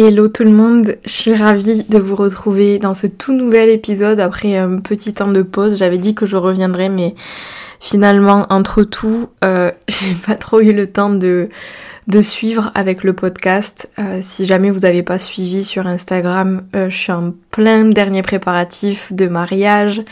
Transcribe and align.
Hello 0.00 0.28
tout 0.28 0.44
le 0.44 0.52
monde, 0.52 0.94
je 1.04 1.10
suis 1.10 1.34
ravie 1.34 1.82
de 1.82 1.98
vous 1.98 2.14
retrouver 2.14 2.78
dans 2.78 2.94
ce 2.94 3.08
tout 3.08 3.32
nouvel 3.32 3.68
épisode 3.68 4.20
après 4.20 4.56
un 4.56 4.78
petit 4.78 5.12
temps 5.12 5.32
de 5.32 5.42
pause. 5.42 5.76
J'avais 5.76 5.98
dit 5.98 6.14
que 6.14 6.24
je 6.24 6.36
reviendrais 6.36 6.88
mais 6.88 7.16
finalement, 7.80 8.46
entre 8.50 8.82
tout, 8.82 9.28
euh, 9.44 9.70
j'ai 9.88 10.14
pas 10.14 10.34
trop 10.34 10.60
eu 10.60 10.72
le 10.72 10.90
temps 10.90 11.10
de, 11.10 11.48
de 12.08 12.22
suivre 12.22 12.72
avec 12.74 13.04
le 13.04 13.12
podcast. 13.12 13.90
Euh, 13.98 14.20
si 14.22 14.46
jamais 14.46 14.70
vous 14.70 14.80
n'avez 14.80 15.02
pas 15.02 15.18
suivi 15.18 15.62
sur 15.62 15.86
Instagram, 15.86 16.62
euh, 16.74 16.88
je 16.88 16.96
suis 16.96 17.12
en 17.12 17.34
plein 17.50 17.84
dernier 17.84 18.22
préparatif 18.22 19.12
de 19.12 19.28
mariage, 19.28 20.02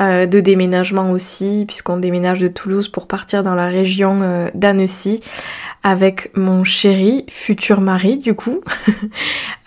euh, 0.00 0.24
de 0.24 0.40
déménagement 0.40 1.10
aussi, 1.10 1.64
puisqu'on 1.66 1.98
déménage 1.98 2.38
de 2.38 2.48
Toulouse 2.48 2.88
pour 2.88 3.06
partir 3.06 3.42
dans 3.42 3.54
la 3.54 3.66
région 3.66 4.48
d'Annecy 4.54 5.20
avec 5.82 6.34
mon 6.34 6.64
chéri, 6.64 7.26
futur 7.28 7.82
mari 7.82 8.16
du 8.16 8.34
coup. 8.34 8.60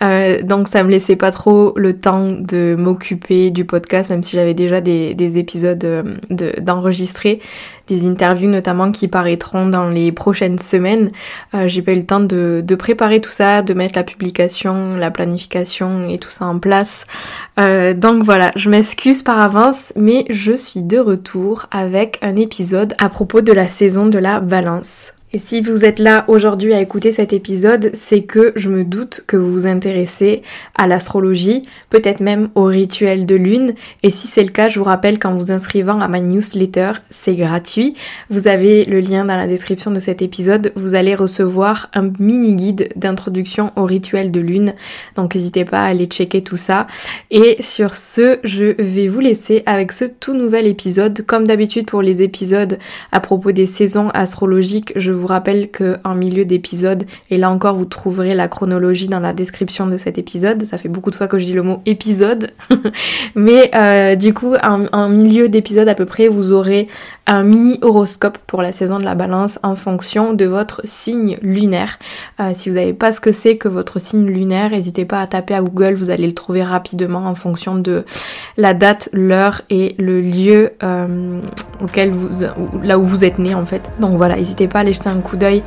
donc 0.42 0.66
ça 0.66 0.82
me 0.82 0.90
laissait 0.90 1.14
pas 1.14 1.30
trop 1.30 1.74
le 1.76 1.92
temps 1.92 2.28
de 2.32 2.74
m'occuper 2.76 3.50
du 3.50 3.64
podcast, 3.64 4.10
même 4.10 4.24
si 4.24 4.34
j'avais 4.34 4.54
déjà 4.54 4.80
des, 4.80 5.14
des 5.14 5.38
épisodes 5.38 6.16
d'enregistrer 6.28 7.37
des 7.86 8.06
interviews 8.06 8.50
notamment 8.50 8.92
qui 8.92 9.08
paraîtront 9.08 9.66
dans 9.66 9.88
les 9.88 10.12
prochaines 10.12 10.58
semaines. 10.58 11.10
Euh, 11.54 11.68
j'ai 11.68 11.82
pas 11.82 11.92
eu 11.92 11.96
le 11.96 12.06
temps 12.06 12.20
de, 12.20 12.62
préparer 12.78 13.20
tout 13.20 13.30
ça, 13.30 13.62
de 13.62 13.74
mettre 13.74 13.96
la 13.96 14.04
publication, 14.04 14.96
la 14.96 15.10
planification 15.10 16.08
et 16.08 16.18
tout 16.18 16.30
ça 16.30 16.46
en 16.46 16.58
place. 16.58 17.06
Euh, 17.58 17.94
donc 17.94 18.22
voilà, 18.22 18.50
je 18.56 18.70
m'excuse 18.70 19.22
par 19.22 19.40
avance, 19.40 19.92
mais 19.96 20.24
je 20.30 20.52
suis 20.52 20.82
de 20.82 20.98
retour 20.98 21.66
avec 21.70 22.18
un 22.22 22.36
épisode 22.36 22.94
à 22.98 23.08
propos 23.08 23.40
de 23.40 23.52
la 23.52 23.68
saison 23.68 24.06
de 24.06 24.18
la 24.18 24.40
balance. 24.40 25.12
Et 25.30 25.38
si 25.38 25.60
vous 25.60 25.84
êtes 25.84 25.98
là 25.98 26.24
aujourd'hui 26.28 26.72
à 26.72 26.80
écouter 26.80 27.12
cet 27.12 27.34
épisode, 27.34 27.90
c'est 27.92 28.22
que 28.22 28.54
je 28.56 28.70
me 28.70 28.82
doute 28.82 29.24
que 29.26 29.36
vous 29.36 29.52
vous 29.52 29.66
intéressez 29.66 30.40
à 30.74 30.86
l'astrologie, 30.86 31.64
peut-être 31.90 32.20
même 32.20 32.48
au 32.54 32.64
rituel 32.64 33.26
de 33.26 33.34
lune. 33.34 33.74
Et 34.02 34.08
si 34.08 34.26
c'est 34.26 34.42
le 34.42 34.48
cas, 34.48 34.70
je 34.70 34.78
vous 34.78 34.86
rappelle 34.86 35.18
qu'en 35.18 35.34
vous 35.34 35.52
inscrivant 35.52 36.00
à 36.00 36.08
ma 36.08 36.20
newsletter, 36.20 36.92
c'est 37.10 37.34
gratuit. 37.34 37.92
Vous 38.30 38.48
avez 38.48 38.86
le 38.86 39.00
lien 39.00 39.26
dans 39.26 39.36
la 39.36 39.46
description 39.46 39.90
de 39.90 40.00
cet 40.00 40.22
épisode. 40.22 40.72
Vous 40.76 40.94
allez 40.94 41.14
recevoir 41.14 41.90
un 41.92 42.10
mini 42.18 42.54
guide 42.54 42.88
d'introduction 42.96 43.70
au 43.76 43.84
rituel 43.84 44.30
de 44.30 44.40
lune. 44.40 44.72
Donc 45.14 45.34
n'hésitez 45.34 45.66
pas 45.66 45.82
à 45.82 45.88
aller 45.88 46.06
checker 46.06 46.42
tout 46.42 46.56
ça. 46.56 46.86
Et 47.30 47.58
sur 47.60 47.96
ce, 47.96 48.38
je 48.44 48.80
vais 48.80 49.08
vous 49.08 49.20
laisser 49.20 49.62
avec 49.66 49.92
ce 49.92 50.06
tout 50.06 50.32
nouvel 50.32 50.66
épisode. 50.66 51.26
Comme 51.26 51.46
d'habitude 51.46 51.84
pour 51.84 52.00
les 52.00 52.22
épisodes 52.22 52.78
à 53.12 53.20
propos 53.20 53.52
des 53.52 53.66
saisons 53.66 54.08
astrologiques, 54.14 54.94
je 54.96 55.17
vous 55.18 55.26
rappelle 55.26 55.70
qu'en 55.70 56.14
milieu 56.14 56.44
d'épisode, 56.44 57.04
et 57.30 57.38
là 57.38 57.50
encore 57.50 57.74
vous 57.74 57.84
trouverez 57.84 58.34
la 58.34 58.48
chronologie 58.48 59.08
dans 59.08 59.20
la 59.20 59.32
description 59.32 59.86
de 59.86 59.96
cet 59.96 60.18
épisode, 60.18 60.64
ça 60.64 60.78
fait 60.78 60.88
beaucoup 60.88 61.10
de 61.10 61.14
fois 61.14 61.28
que 61.28 61.38
je 61.38 61.44
dis 61.44 61.52
le 61.52 61.62
mot 61.62 61.82
épisode, 61.86 62.50
mais 63.34 63.70
euh, 63.74 64.14
du 64.14 64.32
coup 64.34 64.54
en, 64.62 65.08
milieu 65.08 65.48
d'épisode 65.48 65.88
à 65.88 65.94
peu 65.94 66.04
près 66.04 66.28
vous 66.28 66.52
aurez 66.52 66.88
un 67.26 67.42
mini 67.42 67.78
horoscope 67.82 68.38
pour 68.46 68.62
la 68.62 68.72
saison 68.72 68.98
de 68.98 69.04
la 69.04 69.14
balance 69.14 69.58
en 69.62 69.74
fonction 69.74 70.32
de 70.32 70.44
votre 70.44 70.80
signe 70.84 71.38
lunaire. 71.42 71.98
Euh, 72.40 72.52
si 72.54 72.70
vous 72.70 72.76
n'avez 72.76 72.94
pas 72.94 73.12
ce 73.12 73.20
que 73.20 73.32
c'est 73.32 73.56
que 73.56 73.68
votre 73.68 73.98
signe 73.98 74.26
lunaire, 74.26 74.70
n'hésitez 74.70 75.04
pas 75.04 75.20
à 75.20 75.26
taper 75.26 75.54
à 75.54 75.62
Google, 75.62 75.94
vous 75.94 76.10
allez 76.10 76.26
le 76.26 76.34
trouver 76.34 76.62
rapidement 76.62 77.26
en 77.26 77.34
fonction 77.34 77.76
de 77.76 78.04
la 78.56 78.74
date, 78.74 79.08
l'heure 79.12 79.62
et 79.70 79.94
le 79.98 80.20
lieu 80.20 80.72
euh, 80.82 81.40
auquel 81.82 82.10
vous, 82.10 82.28
là 82.82 82.98
où 82.98 83.04
vous 83.04 83.24
êtes 83.24 83.38
né 83.38 83.54
en 83.54 83.66
fait. 83.66 83.90
Donc 84.00 84.16
voilà, 84.16 84.36
n'hésitez 84.36 84.68
pas 84.68 84.78
à 84.78 84.82
aller 84.82 84.92
jeter 84.92 85.07
un 85.08 85.20
coup 85.20 85.36
d'œil 85.36 85.62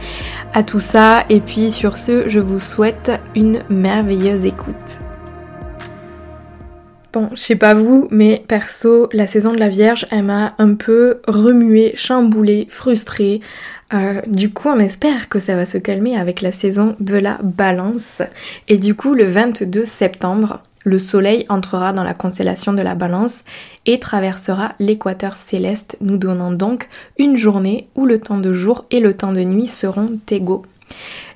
à 0.53 0.63
tout 0.63 0.79
ça. 0.79 1.25
Et 1.29 1.39
puis 1.39 1.71
sur 1.71 1.97
ce, 1.97 2.27
je 2.27 2.39
vous 2.39 2.59
souhaite 2.59 3.11
une 3.35 3.59
merveilleuse 3.69 4.45
écoute. 4.45 4.99
Bon, 7.13 7.29
je 7.33 7.41
sais 7.41 7.55
pas 7.57 7.73
vous, 7.73 8.07
mais 8.09 8.41
perso, 8.47 9.09
la 9.11 9.27
saison 9.27 9.51
de 9.51 9.59
la 9.59 9.67
Vierge, 9.67 10.07
elle 10.11 10.23
m'a 10.23 10.55
un 10.59 10.75
peu 10.75 11.19
remué, 11.27 11.91
chamboulé, 11.95 12.67
frustrée. 12.69 13.41
Euh, 13.93 14.21
du 14.27 14.53
coup, 14.53 14.69
on 14.69 14.79
espère 14.79 15.27
que 15.27 15.39
ça 15.39 15.57
va 15.57 15.65
se 15.65 15.77
calmer 15.77 16.17
avec 16.17 16.41
la 16.41 16.53
saison 16.53 16.95
de 17.01 17.17
la 17.17 17.37
Balance. 17.43 18.21
Et 18.69 18.77
du 18.77 18.95
coup, 18.95 19.13
le 19.13 19.25
22 19.25 19.83
septembre, 19.83 20.63
le 20.83 20.99
Soleil 20.99 21.45
entrera 21.49 21.93
dans 21.93 22.03
la 22.03 22.13
constellation 22.13 22.73
de 22.73 22.81
la 22.81 22.95
Balance 22.95 23.43
et 23.85 23.99
traversera 23.99 24.73
l'équateur 24.79 25.37
céleste, 25.37 25.97
nous 26.01 26.17
donnant 26.17 26.51
donc 26.51 26.89
une 27.17 27.37
journée 27.37 27.87
où 27.95 28.05
le 28.05 28.19
temps 28.19 28.39
de 28.39 28.53
jour 28.53 28.85
et 28.91 28.99
le 28.99 29.13
temps 29.13 29.33
de 29.33 29.41
nuit 29.41 29.67
seront 29.67 30.19
égaux. 30.29 30.65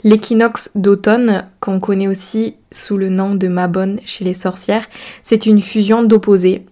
L'équinoxe 0.04 0.72
d'automne, 0.76 1.46
qu'on 1.60 1.80
connaît 1.80 2.08
aussi 2.08 2.58
sous 2.72 2.98
le 2.98 3.10
nom 3.10 3.36
de 3.36 3.48
Mabon 3.48 3.96
chez 4.06 4.26
les 4.26 4.34
sorcières, 4.34 4.88
c'est 5.24 5.46
une 5.46 5.62
fusion 5.62 6.04
d'opposés, 6.04 6.66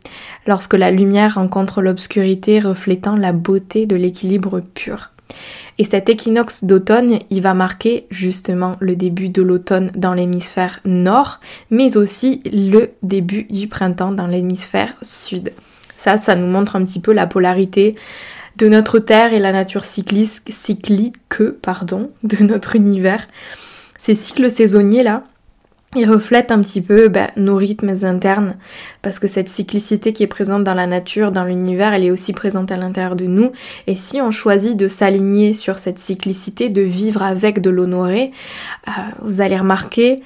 lorsque 0.45 0.73
la 0.73 0.91
lumière 0.91 1.35
rencontre 1.35 1.81
l'obscurité 1.81 2.59
reflétant 2.59 3.15
la 3.15 3.31
beauté 3.31 3.85
de 3.85 3.95
l'équilibre 3.95 4.59
pur. 4.59 5.12
Et 5.77 5.85
cet 5.85 6.09
équinoxe 6.09 6.63
d'automne, 6.63 7.19
il 7.29 7.41
va 7.41 7.53
marquer 7.53 8.05
justement 8.09 8.77
le 8.79 8.95
début 8.95 9.29
de 9.29 9.41
l'automne 9.41 9.91
dans 9.95 10.13
l'hémisphère 10.13 10.79
nord, 10.85 11.39
mais 11.69 11.97
aussi 11.97 12.41
le 12.45 12.91
début 13.01 13.43
du 13.45 13.67
printemps 13.67 14.11
dans 14.11 14.27
l'hémisphère 14.27 14.93
sud. 15.01 15.53
Ça, 15.97 16.17
ça 16.17 16.35
nous 16.35 16.47
montre 16.47 16.75
un 16.75 16.83
petit 16.83 16.99
peu 16.99 17.13
la 17.13 17.27
polarité 17.27 17.95
de 18.57 18.67
notre 18.67 18.99
Terre 18.99 19.33
et 19.33 19.39
la 19.39 19.51
nature 19.51 19.85
cyclique, 19.85 20.41
cyclique 20.47 21.15
pardon, 21.61 22.11
de 22.23 22.43
notre 22.43 22.75
univers. 22.75 23.27
Ces 23.97 24.13
cycles 24.13 24.51
saisonniers 24.51 25.03
là, 25.03 25.23
il 25.95 26.09
reflète 26.09 26.51
un 26.51 26.61
petit 26.61 26.81
peu 26.81 27.07
bah, 27.07 27.31
nos 27.35 27.55
rythmes 27.55 27.93
internes, 28.03 28.55
parce 29.01 29.19
que 29.19 29.27
cette 29.27 29.49
cyclicité 29.49 30.13
qui 30.13 30.23
est 30.23 30.27
présente 30.27 30.63
dans 30.63 30.73
la 30.73 30.87
nature, 30.87 31.31
dans 31.31 31.43
l'univers, 31.43 31.93
elle 31.93 32.03
est 32.03 32.11
aussi 32.11 32.33
présente 32.33 32.71
à 32.71 32.77
l'intérieur 32.77 33.15
de 33.15 33.25
nous. 33.25 33.51
Et 33.87 33.95
si 33.95 34.21
on 34.21 34.31
choisit 34.31 34.77
de 34.77 34.87
s'aligner 34.87 35.53
sur 35.53 35.77
cette 35.77 35.99
cyclicité, 35.99 36.69
de 36.69 36.81
vivre 36.81 37.21
avec, 37.23 37.61
de 37.61 37.69
l'honorer, 37.69 38.31
euh, 38.87 38.91
vous 39.21 39.41
allez 39.41 39.57
remarquer 39.57 40.21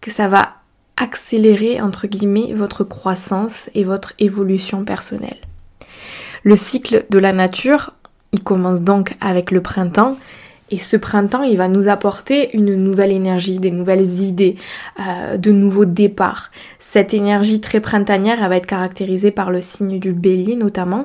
que 0.00 0.10
ça 0.10 0.28
va 0.28 0.54
accélérer, 0.96 1.80
entre 1.80 2.06
guillemets, 2.06 2.52
votre 2.54 2.84
croissance 2.84 3.70
et 3.74 3.84
votre 3.84 4.12
évolution 4.18 4.84
personnelle. 4.84 5.38
Le 6.42 6.56
cycle 6.56 7.06
de 7.08 7.18
la 7.18 7.32
nature, 7.32 7.94
il 8.32 8.42
commence 8.42 8.82
donc 8.82 9.14
avec 9.20 9.50
le 9.50 9.60
printemps 9.62 10.16
et 10.72 10.78
ce 10.78 10.96
printemps, 10.96 11.42
il 11.42 11.58
va 11.58 11.68
nous 11.68 11.88
apporter 11.88 12.56
une 12.56 12.74
nouvelle 12.74 13.12
énergie, 13.12 13.58
des 13.58 13.70
nouvelles 13.70 14.22
idées, 14.22 14.56
euh, 15.00 15.36
de 15.36 15.52
nouveaux 15.52 15.84
départs. 15.84 16.50
Cette 16.78 17.12
énergie 17.12 17.60
très 17.60 17.80
printanière, 17.80 18.42
elle 18.42 18.48
va 18.48 18.56
être 18.56 18.66
caractérisée 18.66 19.32
par 19.32 19.50
le 19.50 19.60
signe 19.60 20.00
du 20.00 20.14
bélier 20.14 20.56
notamment. 20.56 21.04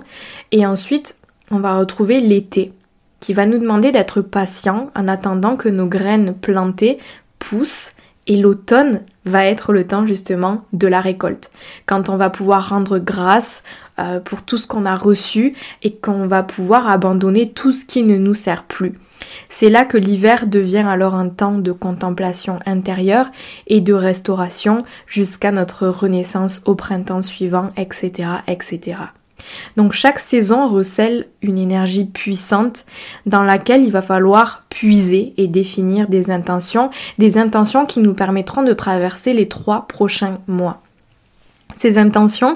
Et 0.53 0.65
ensuite, 0.65 1.17
on 1.51 1.59
va 1.59 1.77
retrouver 1.77 2.21
l'été, 2.21 2.71
qui 3.19 3.33
va 3.33 3.45
nous 3.45 3.57
demander 3.57 3.91
d'être 3.91 4.21
patient 4.21 4.89
en 4.95 5.09
attendant 5.09 5.57
que 5.57 5.67
nos 5.67 5.85
graines 5.85 6.33
plantées 6.33 6.97
poussent. 7.37 7.91
Et 8.25 8.37
l'automne 8.37 9.01
va 9.25 9.45
être 9.45 9.73
le 9.73 9.85
temps 9.85 10.05
justement 10.05 10.63
de 10.71 10.87
la 10.87 11.01
récolte, 11.01 11.51
quand 11.85 12.07
on 12.07 12.15
va 12.15 12.29
pouvoir 12.29 12.69
rendre 12.69 12.99
grâce 12.99 13.63
euh, 13.99 14.19
pour 14.19 14.43
tout 14.43 14.57
ce 14.57 14.67
qu'on 14.67 14.85
a 14.85 14.95
reçu 14.95 15.53
et 15.83 15.95
qu'on 15.95 16.27
va 16.27 16.43
pouvoir 16.43 16.89
abandonner 16.89 17.49
tout 17.49 17.71
ce 17.71 17.85
qui 17.85 18.03
ne 18.03 18.17
nous 18.17 18.35
sert 18.35 18.63
plus. 18.63 18.93
C'est 19.49 19.69
là 19.69 19.85
que 19.85 19.97
l'hiver 19.97 20.47
devient 20.47 20.85
alors 20.87 21.15
un 21.15 21.29
temps 21.29 21.57
de 21.57 21.71
contemplation 21.71 22.59
intérieure 22.65 23.31
et 23.67 23.81
de 23.81 23.93
restauration 23.93 24.83
jusqu'à 25.07 25.51
notre 25.51 25.87
renaissance 25.87 26.61
au 26.65 26.75
printemps 26.75 27.21
suivant, 27.21 27.71
etc., 27.77 28.29
etc. 28.47 28.97
Donc 29.75 29.93
chaque 29.93 30.19
saison 30.19 30.67
recèle 30.67 31.27
une 31.41 31.57
énergie 31.57 32.05
puissante 32.05 32.85
dans 33.25 33.43
laquelle 33.43 33.83
il 33.83 33.91
va 33.91 34.01
falloir 34.01 34.63
puiser 34.69 35.33
et 35.37 35.47
définir 35.47 36.07
des 36.07 36.31
intentions, 36.31 36.89
des 37.17 37.37
intentions 37.37 37.85
qui 37.85 37.99
nous 37.99 38.13
permettront 38.13 38.63
de 38.63 38.73
traverser 38.73 39.33
les 39.33 39.47
trois 39.47 39.87
prochains 39.87 40.39
mois. 40.47 40.81
Ces 41.75 41.97
intentions, 41.97 42.55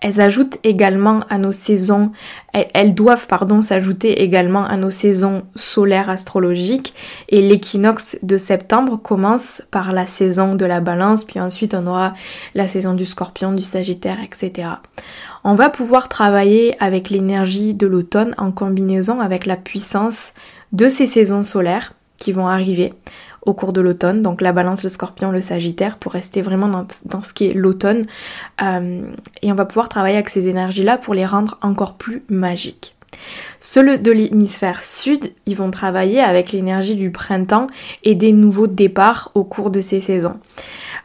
elles 0.00 0.20
ajoutent 0.20 0.58
également 0.64 1.20
à 1.28 1.38
nos 1.38 1.52
saisons, 1.52 2.10
elles, 2.52 2.94
doivent 2.94 3.26
pardon 3.26 3.60
s'ajouter 3.60 4.22
également 4.22 4.64
à 4.64 4.76
nos 4.76 4.90
saisons 4.90 5.44
solaires 5.54 6.10
astrologiques 6.10 6.94
et 7.28 7.42
l'équinoxe 7.42 8.18
de 8.22 8.38
septembre 8.38 8.96
commence 8.96 9.62
par 9.70 9.92
la 9.92 10.06
saison 10.06 10.54
de 10.54 10.64
la 10.64 10.80
balance 10.80 11.24
puis 11.24 11.38
ensuite 11.38 11.74
on 11.74 11.86
aura 11.86 12.14
la 12.54 12.66
saison 12.66 12.94
du 12.94 13.04
scorpion, 13.04 13.52
du 13.52 13.62
sagittaire, 13.62 14.18
etc. 14.24 14.68
On 15.44 15.54
va 15.54 15.68
pouvoir 15.68 16.08
travailler 16.08 16.76
avec 16.82 17.10
l'énergie 17.10 17.74
de 17.74 17.86
l'automne 17.86 18.34
en 18.38 18.50
combinaison 18.50 19.20
avec 19.20 19.46
la 19.46 19.56
puissance 19.56 20.32
de 20.72 20.88
ces 20.88 21.06
saisons 21.06 21.42
solaires 21.42 21.92
qui 22.16 22.32
vont 22.32 22.48
arriver 22.48 22.94
au 23.46 23.54
cours 23.54 23.72
de 23.72 23.80
l'automne, 23.80 24.22
donc 24.22 24.40
la 24.40 24.52
balance, 24.52 24.82
le 24.82 24.88
scorpion, 24.88 25.30
le 25.30 25.40
sagittaire, 25.40 25.96
pour 25.96 26.12
rester 26.12 26.42
vraiment 26.42 26.68
dans, 26.68 27.22
ce 27.22 27.32
qui 27.32 27.46
est 27.46 27.54
l'automne. 27.54 28.02
Euh, 28.62 29.02
et 29.42 29.52
on 29.52 29.54
va 29.54 29.64
pouvoir 29.64 29.88
travailler 29.88 30.16
avec 30.16 30.28
ces 30.28 30.48
énergies-là 30.48 30.98
pour 30.98 31.14
les 31.14 31.24
rendre 31.24 31.58
encore 31.62 31.94
plus 31.94 32.22
magiques. 32.28 32.96
Ceux 33.60 33.98
de 33.98 34.10
l'hémisphère 34.10 34.82
sud, 34.82 35.32
ils 35.46 35.56
vont 35.56 35.70
travailler 35.70 36.20
avec 36.20 36.52
l'énergie 36.52 36.96
du 36.96 37.10
printemps 37.10 37.68
et 38.04 38.14
des 38.14 38.32
nouveaux 38.32 38.66
départs 38.66 39.30
au 39.34 39.44
cours 39.44 39.70
de 39.70 39.80
ces 39.80 40.00
saisons. 40.00 40.38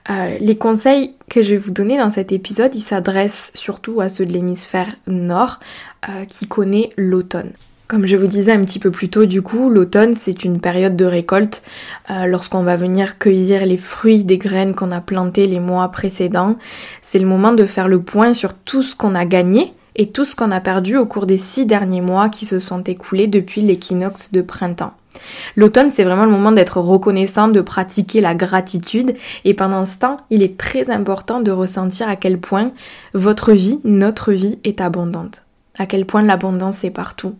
Euh, 0.09 0.37
les 0.39 0.57
conseils 0.57 1.13
que 1.29 1.41
je 1.41 1.51
vais 1.51 1.57
vous 1.57 1.71
donner 1.71 1.97
dans 1.97 2.09
cet 2.09 2.31
épisode, 2.31 2.75
ils 2.75 2.81
s'adressent 2.81 3.51
surtout 3.55 4.01
à 4.01 4.09
ceux 4.09 4.25
de 4.25 4.33
l'hémisphère 4.33 4.87
nord 5.07 5.59
euh, 6.09 6.25
qui 6.25 6.47
connaît 6.47 6.91
l'automne. 6.97 7.51
Comme 7.91 8.07
je 8.07 8.15
vous 8.15 8.27
disais 8.27 8.53
un 8.53 8.63
petit 8.63 8.79
peu 8.79 8.89
plus 8.89 9.09
tôt, 9.09 9.25
du 9.25 9.41
coup, 9.41 9.69
l'automne, 9.69 10.13
c'est 10.13 10.45
une 10.45 10.61
période 10.61 10.95
de 10.95 11.03
récolte 11.03 11.61
euh, 12.09 12.25
lorsqu'on 12.25 12.63
va 12.63 12.77
venir 12.77 13.17
cueillir 13.19 13.65
les 13.65 13.75
fruits 13.75 14.23
des 14.23 14.37
graines 14.37 14.75
qu'on 14.75 14.93
a 14.93 15.01
plantées 15.01 15.45
les 15.45 15.59
mois 15.59 15.89
précédents. 15.89 16.55
C'est 17.01 17.19
le 17.19 17.27
moment 17.27 17.51
de 17.51 17.65
faire 17.65 17.89
le 17.89 18.01
point 18.01 18.33
sur 18.33 18.53
tout 18.53 18.81
ce 18.81 18.95
qu'on 18.95 19.13
a 19.13 19.25
gagné 19.25 19.73
et 19.97 20.07
tout 20.07 20.23
ce 20.23 20.37
qu'on 20.37 20.51
a 20.51 20.61
perdu 20.61 20.95
au 20.95 21.05
cours 21.05 21.25
des 21.25 21.37
six 21.37 21.65
derniers 21.65 21.99
mois 21.99 22.29
qui 22.29 22.45
se 22.45 22.59
sont 22.59 22.81
écoulés 22.81 23.27
depuis 23.27 23.59
l'équinoxe 23.59 24.31
de 24.31 24.41
printemps. 24.41 24.93
L'automne, 25.57 25.89
c'est 25.89 26.05
vraiment 26.05 26.23
le 26.23 26.31
moment 26.31 26.53
d'être 26.53 26.79
reconnaissant, 26.79 27.49
de 27.49 27.59
pratiquer 27.59 28.21
la 28.21 28.35
gratitude 28.35 29.17
et 29.43 29.53
pendant 29.53 29.85
ce 29.85 29.97
temps, 29.97 30.15
il 30.29 30.43
est 30.43 30.55
très 30.57 30.89
important 30.91 31.41
de 31.41 31.51
ressentir 31.51 32.07
à 32.07 32.15
quel 32.15 32.39
point 32.39 32.71
votre 33.13 33.51
vie, 33.51 33.81
notre 33.83 34.31
vie 34.31 34.59
est 34.63 34.79
abondante. 34.79 35.43
À 35.77 35.85
quel 35.85 36.05
point 36.05 36.21
l'abondance 36.21 36.85
est 36.85 36.91
partout. 36.91 37.35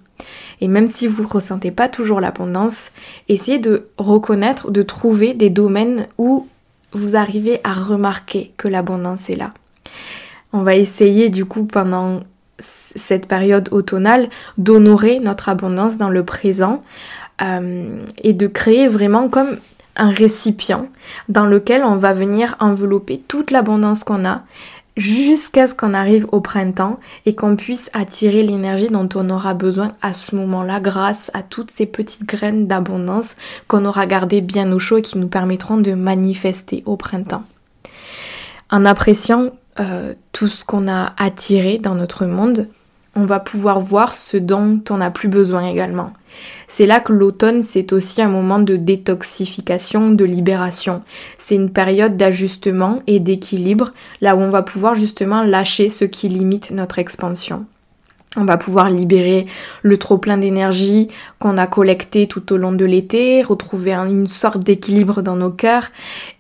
Et 0.62 0.68
même 0.68 0.88
si 0.88 1.08
vous 1.08 1.24
ne 1.24 1.28
ressentez 1.28 1.72
pas 1.72 1.90
toujours 1.90 2.22
l'abondance, 2.22 2.92
essayez 3.30 3.60
de 3.60 3.88
reconnaître, 3.98 4.72
de 4.72 4.82
trouver 4.82 5.34
des 5.34 5.50
domaines 5.50 6.08
où 6.18 6.48
vous 6.94 7.16
arrivez 7.16 7.62
à 7.64 7.74
remarquer 7.74 8.54
que 8.58 8.68
l'abondance 8.68 9.30
est 9.30 9.36
là. 9.36 9.54
On 10.54 10.64
va 10.64 10.76
essayer 10.76 11.30
du 11.30 11.46
coup 11.46 11.64
pendant 11.64 12.22
cette 12.60 13.28
période 13.28 13.70
automnale 13.72 14.30
d'honorer 14.58 15.20
notre 15.20 15.50
abondance 15.50 15.98
dans 15.98 16.10
le 16.10 16.24
présent 16.24 16.82
euh, 17.42 18.06
et 18.24 18.34
de 18.34 18.48
créer 18.48 18.88
vraiment 18.88 19.30
comme 19.30 19.58
un 19.96 20.10
récipient 20.10 20.88
dans 21.28 21.46
lequel 21.46 21.84
on 21.84 21.96
va 21.96 22.14
venir 22.14 22.56
envelopper 22.60 23.18
toute 23.18 23.52
l'abondance 23.52 24.04
qu'on 24.04 24.26
a 24.26 24.44
jusqu'à 24.98 25.68
ce 25.68 25.76
qu'on 25.76 25.94
arrive 25.94 26.28
au 26.32 26.42
printemps 26.42 27.00
et 27.26 27.36
qu'on 27.36 27.56
puisse 27.56 27.90
attirer 27.94 28.44
l'énergie 28.44 28.90
dont 28.90 29.08
on 29.16 29.30
aura 29.30 29.54
besoin 29.54 29.94
à 30.02 30.14
ce 30.14 30.36
moment-là 30.36 30.80
grâce 30.80 31.32
à 31.34 31.44
toutes 31.44 31.72
ces 31.72 31.86
petites 31.86 32.26
graines 32.26 32.68
d'abondance 32.68 33.36
qu'on 33.68 33.86
aura 33.86 34.06
gardées 34.06 34.42
bien 34.42 34.72
au 34.72 34.80
chaud 34.80 34.98
et 34.98 35.02
qui 35.02 35.18
nous 35.18 35.28
permettront 35.28 35.78
de 35.78 35.94
manifester 35.94 36.84
au 36.86 36.98
printemps. 36.98 37.44
En 38.70 38.86
appréciant 38.86 39.52
euh, 39.80 40.14
tout 40.32 40.48
ce 40.48 40.66
qu'on 40.66 40.88
a 40.88 41.14
attiré 41.18 41.78
dans 41.78 41.96
notre 41.96 42.26
monde, 42.26 42.68
on 43.16 43.26
va 43.26 43.40
pouvoir 43.40 43.80
voir 43.80 44.16
ce 44.16 44.38
dont 44.38 44.82
on 44.90 44.98
n'a 44.98 45.12
plus 45.12 45.28
besoin 45.28 45.66
également. 45.66 46.14
C'est 46.68 46.86
là 46.86 47.00
que 47.02 47.12
l'automne, 47.12 47.62
c'est 47.62 47.92
aussi 47.92 48.22
un 48.22 48.30
moment 48.30 48.60
de 48.60 48.78
détoxification, 48.78 50.12
de 50.12 50.24
libération. 50.24 51.04
C'est 51.38 51.56
une 51.56 51.72
période 51.72 52.16
d'ajustement 52.16 53.00
et 53.08 53.20
d'équilibre, 53.20 53.92
là 54.22 54.36
où 54.36 54.40
on 54.40 54.50
va 54.50 54.62
pouvoir 54.62 54.96
justement 54.96 55.44
lâcher 55.44 55.90
ce 55.90 56.06
qui 56.06 56.30
limite 56.30 56.72
notre 56.72 57.00
expansion. 57.00 57.66
On 58.38 58.46
va 58.46 58.58
pouvoir 58.58 58.90
libérer 58.90 59.46
le 59.82 59.98
trop 59.98 60.18
plein 60.18 60.38
d'énergie 60.38 61.10
qu'on 61.40 61.58
a 61.58 61.68
collecté 61.68 62.28
tout 62.28 62.54
au 62.54 62.58
long 62.58 62.72
de 62.72 62.86
l'été, 62.86 63.44
retrouver 63.44 63.94
une 63.94 64.26
sorte 64.26 64.64
d'équilibre 64.64 65.22
dans 65.22 65.36
nos 65.36 65.52
cœurs. 65.52 65.92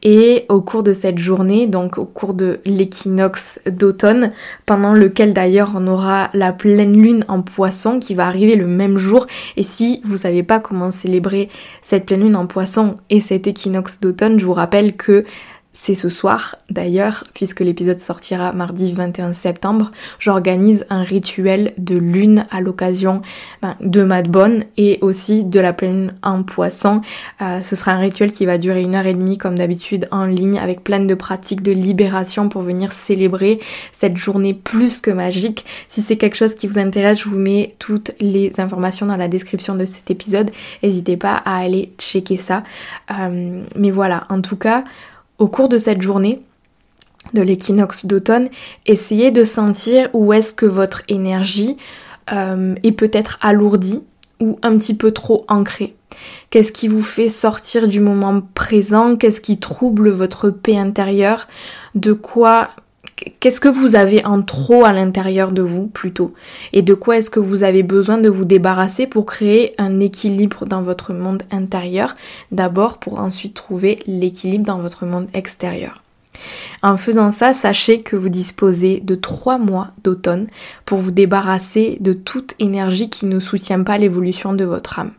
Et 0.02 0.46
au 0.48 0.62
cours 0.62 0.84
de 0.84 0.94
cette 0.94 1.18
journée, 1.18 1.68
donc 1.68 1.98
au 1.98 2.06
cours 2.06 2.34
de 2.34 2.62
l'équinoxe 2.66 3.60
d'automne, 3.70 4.32
pendant 4.66 4.94
lequel 4.94 5.34
d'ailleurs 5.34 5.74
on 5.76 5.86
aura 5.86 6.30
la 6.34 6.54
pleine 6.54 6.94
lune 6.94 7.26
en 7.28 7.42
poisson 7.42 8.00
qui 8.00 8.16
va 8.16 8.26
arriver 8.26 8.56
le 8.56 8.68
même 8.68 8.98
jour. 8.98 9.28
Et 9.58 9.64
si 9.64 10.00
vous 10.06 10.16
savez 10.16 10.44
pas 10.44 10.62
comment 10.62 10.92
célébrer 10.92 11.50
cette 11.82 12.06
pleine 12.06 12.22
lune 12.22 12.38
en 12.38 12.48
poisson 12.48 12.96
et 13.10 13.20
cet 13.20 13.48
équinoxe 13.48 14.00
d'automne, 14.00 14.40
je 14.40 14.46
vous 14.46 14.54
rappelle 14.54 14.96
que 14.96 15.26
c'est 15.74 15.96
ce 15.96 16.10
soir 16.10 16.56
d'ailleurs, 16.70 17.26
puisque 17.34 17.62
l'épisode 17.62 18.00
sortira 18.00 18.52
mardi 18.52 18.92
21 18.92 19.34
septembre, 19.34 19.92
j'organise 20.20 20.86
un 20.90 21.02
rituel 21.02 21.74
de 21.78 21.96
lune 21.96 22.44
à 22.52 22.60
l'occasion 22.60 23.22
ben, 23.62 23.76
de 23.80 24.04
Mad 24.04 24.28
Bonne 24.28 24.66
et 24.78 25.00
aussi 25.02 25.44
de 25.44 25.60
la 25.60 25.72
pleine 25.72 26.14
en 26.24 26.44
poisson. 26.44 27.02
Euh, 27.42 27.62
ce 27.62 27.76
sera 27.76 27.94
un 27.94 28.00
rituel 28.00 28.32
qui 28.32 28.46
va 28.46 28.58
durer 28.58 28.82
une 28.82 28.96
heure 28.96 29.06
et 29.06 29.14
demie 29.14 29.38
comme 29.38 29.58
d'habitude 29.58 30.08
en 30.12 30.26
ligne 30.26 30.60
avec 30.60 30.84
plein 30.84 31.00
de 31.00 31.16
pratiques 31.16 31.64
de 31.64 31.72
libération 31.72 32.50
pour 32.50 32.64
venir 32.64 32.92
célébrer 32.92 33.60
cette 33.94 34.18
journée 34.18 34.54
plus 34.54 35.00
que 35.00 35.12
magique. 35.12 35.66
Si 35.88 36.02
c'est 36.02 36.18
quelque 36.18 36.36
chose 36.36 36.54
qui 36.54 36.68
vous 36.68 36.80
intéresse, 36.80 37.20
je 37.20 37.30
vous 37.30 37.38
mets 37.38 37.76
toutes 37.80 38.12
les 38.20 38.60
informations 38.60 39.06
dans 39.06 39.18
la 39.18 39.28
description 39.30 39.76
de 39.76 39.86
cet 39.86 40.12
épisode. 40.12 40.52
N'hésitez 40.84 41.16
pas 41.16 41.42
à 41.46 41.58
aller 41.58 41.94
checker 41.98 42.38
ça. 42.38 42.64
Euh, 43.10 43.64
mais 43.78 43.92
voilà, 43.92 44.26
en 44.30 44.42
tout 44.42 44.58
cas, 44.58 44.84
au 45.42 45.48
cours 45.48 45.70
de 45.70 45.80
cette 45.80 46.04
journée 46.04 46.44
de 47.34 47.42
l'équinoxe 47.42 48.06
d'automne, 48.06 48.48
essayez 48.86 49.32
de 49.32 49.44
sentir 49.44 50.08
où 50.14 50.34
est-ce 50.34 50.54
que 50.54 50.68
votre 50.68 51.02
énergie 51.08 51.78
euh, 52.32 52.76
est 52.84 52.92
peut-être 52.92 53.40
alourdie 53.42 54.04
ou 54.40 54.60
un 54.62 54.78
petit 54.78 54.94
peu 54.94 55.12
trop 55.12 55.46
ancrée. 55.48 55.96
Qu'est-ce 56.52 56.72
qui 56.72 56.88
vous 56.88 57.02
fait 57.02 57.28
sortir 57.28 57.88
du 57.88 58.00
moment 58.00 58.42
présent? 58.54 59.16
Qu'est-ce 59.16 59.42
qui 59.42 59.60
trouble 59.60 60.12
votre 60.12 60.52
paix 60.52 60.78
intérieure? 60.78 61.48
De 61.96 62.14
quoi 62.14 62.70
qu'est-ce 63.40 63.60
que 63.60 63.70
vous 63.70 63.96
avez 63.96 64.26
en 64.26 64.42
trop 64.42 64.86
à 64.86 64.94
l'intérieur 64.94 65.52
de 65.52 65.62
vous 65.62 65.88
plutôt? 65.88 66.34
Et 66.74 66.82
de 66.82 66.94
quoi 66.94 67.18
est-ce 67.18 67.30
que 67.30 67.40
vous 67.40 67.64
avez 67.64 67.84
besoin 67.84 68.18
de 68.18 68.30
vous 68.30 68.46
débarrasser 68.46 69.08
pour 69.08 69.26
créer 69.26 69.74
un 69.78 70.00
équilibre 70.00 70.66
dans 70.66 70.82
votre 70.82 71.14
monde 71.14 71.44
intérieur? 71.52 72.16
D'abord 72.52 72.98
pour 72.98 73.20
ensuite 73.20 73.54
trouver 73.54 74.00
l'équilibre 74.06 74.66
dans 74.66 74.80
votre 74.80 75.06
monde 75.06 75.28
extérieur. 75.34 76.04
En 76.82 76.98
faisant 76.98 77.30
ça, 77.30 77.54
sachez 77.54 78.02
que 78.02 78.16
vous 78.16 78.30
disposez 78.30 79.00
de 79.02 79.16
trois 79.16 79.58
mois 79.58 79.90
d'automne 80.04 80.48
pour 80.86 80.98
vous 80.98 81.12
débarrasser 81.12 81.98
de 82.00 82.14
toute 82.14 82.56
énergie 82.60 83.10
qui 83.10 83.26
ne 83.26 83.40
soutient 83.40 83.84
pas 83.84 83.98
l'évolution 83.98 84.54
de 84.54 84.66
votre 84.66 85.00
âme. 85.00 85.12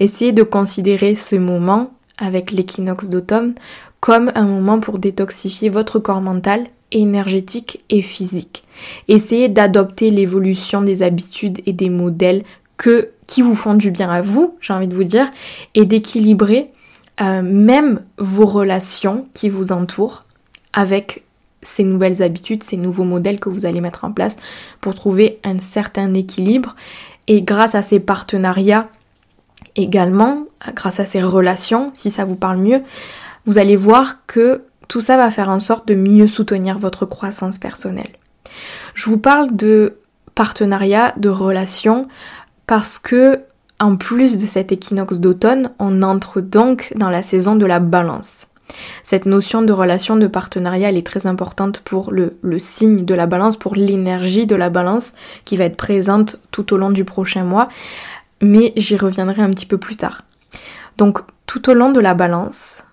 Essayez 0.00 0.32
de 0.32 0.42
considérer 0.42 1.14
ce 1.14 1.36
moment 1.36 1.92
avec 2.16 2.50
l'équinoxe 2.50 3.08
d'automne 3.08 3.54
comme 4.00 4.30
un 4.34 4.46
moment 4.46 4.80
pour 4.80 4.98
détoxifier 4.98 5.68
votre 5.68 5.98
corps 5.98 6.20
mental 6.20 6.66
énergétique 6.92 7.84
et 7.90 8.02
physique. 8.02 8.64
Essayez 9.08 9.48
d'adopter 9.48 10.10
l'évolution 10.10 10.82
des 10.82 11.02
habitudes 11.02 11.60
et 11.66 11.72
des 11.72 11.90
modèles 11.90 12.42
que, 12.76 13.10
qui 13.26 13.42
vous 13.42 13.54
font 13.54 13.74
du 13.74 13.90
bien 13.90 14.10
à 14.10 14.22
vous, 14.22 14.56
j'ai 14.60 14.72
envie 14.72 14.88
de 14.88 14.94
vous 14.94 15.04
dire, 15.04 15.30
et 15.74 15.84
d'équilibrer 15.84 16.70
euh, 17.20 17.42
même 17.42 18.02
vos 18.16 18.46
relations 18.46 19.26
qui 19.34 19.48
vous 19.48 19.72
entourent 19.72 20.24
avec 20.72 21.24
ces 21.62 21.82
nouvelles 21.82 22.22
habitudes, 22.22 22.62
ces 22.62 22.76
nouveaux 22.76 23.04
modèles 23.04 23.40
que 23.40 23.48
vous 23.48 23.66
allez 23.66 23.80
mettre 23.80 24.04
en 24.04 24.12
place 24.12 24.36
pour 24.80 24.94
trouver 24.94 25.40
un 25.42 25.58
certain 25.58 26.14
équilibre. 26.14 26.76
Et 27.26 27.42
grâce 27.42 27.74
à 27.74 27.82
ces 27.82 27.98
partenariats 27.98 28.88
également, 29.74 30.44
grâce 30.74 31.00
à 31.00 31.04
ces 31.04 31.20
relations, 31.20 31.90
si 31.94 32.10
ça 32.10 32.24
vous 32.24 32.36
parle 32.36 32.58
mieux, 32.58 32.82
vous 33.46 33.58
allez 33.58 33.76
voir 33.76 34.26
que 34.26 34.62
tout 34.88 35.00
ça 35.00 35.16
va 35.16 35.30
faire 35.30 35.50
en 35.50 35.58
sorte 35.58 35.86
de 35.86 35.94
mieux 35.94 36.26
soutenir 36.26 36.78
votre 36.78 37.06
croissance 37.06 37.58
personnelle. 37.58 38.16
Je 38.94 39.08
vous 39.08 39.18
parle 39.18 39.54
de 39.54 39.98
partenariat, 40.34 41.14
de 41.16 41.28
relation, 41.28 42.08
parce 42.66 42.98
que 42.98 43.40
en 43.80 43.96
plus 43.96 44.38
de 44.38 44.46
cet 44.46 44.72
équinoxe 44.72 45.18
d'automne, 45.18 45.70
on 45.78 46.02
entre 46.02 46.40
donc 46.40 46.92
dans 46.96 47.10
la 47.10 47.22
saison 47.22 47.54
de 47.54 47.66
la 47.66 47.78
balance. 47.78 48.48
Cette 49.02 49.24
notion 49.24 49.62
de 49.62 49.72
relation 49.72 50.16
de 50.16 50.26
partenariat, 50.26 50.88
elle 50.88 50.96
est 50.96 51.06
très 51.06 51.26
importante 51.26 51.80
pour 51.80 52.12
le, 52.12 52.38
le 52.42 52.58
signe 52.58 53.04
de 53.04 53.14
la 53.14 53.26
balance, 53.26 53.56
pour 53.56 53.74
l'énergie 53.74 54.46
de 54.46 54.56
la 54.56 54.68
balance 54.68 55.12
qui 55.44 55.56
va 55.56 55.64
être 55.64 55.76
présente 55.76 56.40
tout 56.50 56.72
au 56.74 56.76
long 56.76 56.90
du 56.90 57.04
prochain 57.04 57.44
mois, 57.44 57.68
mais 58.42 58.72
j'y 58.76 58.96
reviendrai 58.96 59.42
un 59.42 59.50
petit 59.50 59.66
peu 59.66 59.78
plus 59.78 59.96
tard. 59.96 60.22
Donc 60.96 61.20
tout 61.46 61.70
au 61.70 61.74
long 61.74 61.92
de 61.92 62.00
la 62.00 62.14
balance, 62.14 62.84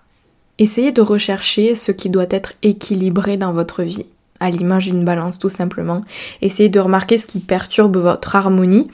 essayez 0.59 0.91
de 0.91 1.01
rechercher 1.01 1.75
ce 1.75 1.91
qui 1.91 2.09
doit 2.09 2.27
être 2.29 2.53
équilibré 2.61 3.37
dans 3.37 3.53
votre 3.53 3.83
vie, 3.83 4.11
à 4.39 4.49
l'image 4.49 4.85
d'une 4.85 5.05
balance 5.05 5.39
tout 5.39 5.49
simplement. 5.49 6.03
Essayez 6.41 6.69
de 6.69 6.79
remarquer 6.79 7.17
ce 7.17 7.27
qui 7.27 7.39
perturbe 7.39 7.97
votre 7.97 8.35
harmonie 8.35 8.87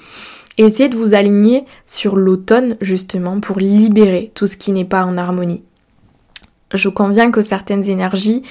et 0.57 0.63
essayez 0.63 0.89
de 0.89 0.97
vous 0.97 1.13
aligner 1.13 1.65
sur 1.85 2.15
l'automne 2.15 2.77
justement 2.81 3.39
pour 3.39 3.59
libérer 3.59 4.31
tout 4.35 4.47
ce 4.47 4.57
qui 4.57 4.71
n'est 4.71 4.85
pas 4.85 5.05
en 5.05 5.17
harmonie. 5.17 5.63
Je 6.73 6.89
conviens 6.89 7.31
que 7.31 7.41
certaines 7.41 7.89
énergies 7.89 8.43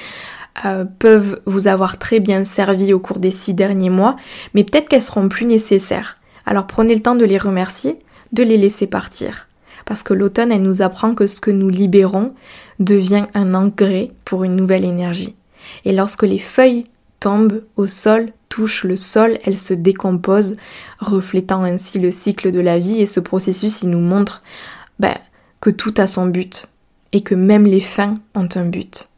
euh, 0.65 0.85
peuvent 0.85 1.41
vous 1.47 1.69
avoir 1.69 1.99
très 1.99 2.21
bien 2.21 2.45
servi 2.45 2.93
au 2.93 2.99
cours 2.99 3.19
des 3.19 3.31
six 3.31 3.55
derniers 3.55 3.91
mois, 3.91 4.17
mais 4.55 4.65
peut-être 4.65 4.89
qu'elles 4.89 5.03
seront 5.03 5.29
plus 5.29 5.47
nécessaires. 5.47 6.19
Alors 6.45 6.67
prenez 6.67 6.95
le 6.95 7.01
temps 7.01 7.15
de 7.15 7.25
les 7.25 7.39
remercier, 7.39 7.99
de 8.33 8.43
les 8.43 8.57
laisser 8.57 8.87
partir. 8.87 9.50
Parce 9.87 10.03
que 10.03 10.15
l'automne, 10.15 10.53
elle 10.53 10.63
nous 10.63 10.83
apprend 10.83 11.15
que 11.15 11.27
ce 11.27 11.41
que 11.41 11.51
nous 11.51 11.69
libérons 11.69 12.35
devient 12.79 13.27
un 13.35 13.55
engrais 13.55 14.13
pour 14.25 14.45
une 14.45 14.57
nouvelle 14.57 14.85
énergie. 14.85 15.35
Et 15.85 15.93
lorsque 15.93 16.23
les 16.23 16.39
feuilles 16.39 16.85
tombent 17.21 17.63
au 17.77 17.87
sol, 17.87 18.29
touchent 18.49 18.85
le 18.85 18.97
sol, 18.97 19.39
elles 19.45 19.59
se 19.59 19.75
décomposent, 19.75 20.57
reflétant 20.99 21.63
ainsi 21.63 21.99
le 21.99 22.11
cycle 22.11 22.51
de 22.51 22.61
la 22.61 22.79
vie. 22.79 23.01
Et 23.01 23.07
ce 23.07 23.21
processus, 23.21 23.83
il 23.83 23.91
nous 23.91 24.01
montre 24.01 24.43
ben, 24.99 25.15
que 25.61 25.71
tout 25.71 25.95
a 25.99 26.07
son 26.07 26.27
but 26.27 26.67
et 27.13 27.23
que 27.23 27.35
même 27.35 27.65
les 27.65 27.81
fins 27.81 28.19
ont 28.35 28.49
un 28.55 28.65
but. 28.65 29.09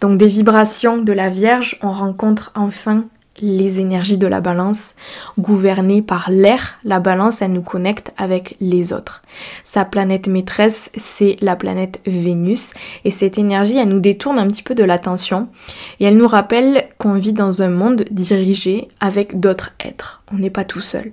Donc 0.00 0.18
des 0.18 0.28
vibrations 0.28 1.00
de 1.00 1.12
la 1.12 1.28
Vierge, 1.28 1.78
on 1.80 1.92
rencontre 1.92 2.50
enfin 2.56 3.04
les 3.40 3.80
énergies 3.80 4.18
de 4.18 4.26
la 4.26 4.40
balance, 4.40 4.94
gouvernées 5.38 6.02
par 6.02 6.30
l'air. 6.30 6.78
La 6.84 7.00
balance, 7.00 7.42
elle 7.42 7.52
nous 7.52 7.62
connecte 7.62 8.12
avec 8.18 8.56
les 8.60 8.92
autres. 8.92 9.22
Sa 9.64 9.84
planète 9.84 10.26
maîtresse, 10.26 10.90
c'est 10.96 11.36
la 11.40 11.56
planète 11.56 12.00
Vénus. 12.06 12.72
Et 13.04 13.10
cette 13.10 13.38
énergie, 13.38 13.78
elle 13.78 13.88
nous 13.88 14.00
détourne 14.00 14.38
un 14.38 14.46
petit 14.48 14.62
peu 14.62 14.74
de 14.74 14.84
l'attention. 14.84 15.48
Et 16.00 16.04
elle 16.04 16.16
nous 16.16 16.28
rappelle 16.28 16.86
qu'on 16.98 17.14
vit 17.14 17.32
dans 17.32 17.62
un 17.62 17.70
monde 17.70 18.04
dirigé 18.10 18.88
avec 19.00 19.40
d'autres 19.40 19.72
êtres. 19.80 20.22
On 20.32 20.36
n'est 20.36 20.50
pas 20.50 20.64
tout 20.64 20.80
seul. 20.80 21.12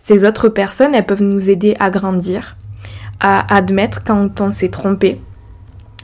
Ces 0.00 0.24
autres 0.24 0.48
personnes, 0.48 0.94
elles 0.94 1.06
peuvent 1.06 1.22
nous 1.22 1.50
aider 1.50 1.76
à 1.78 1.90
grandir, 1.90 2.56
à 3.20 3.54
admettre 3.54 4.02
quand 4.02 4.40
on 4.40 4.50
s'est 4.50 4.70
trompé. 4.70 5.20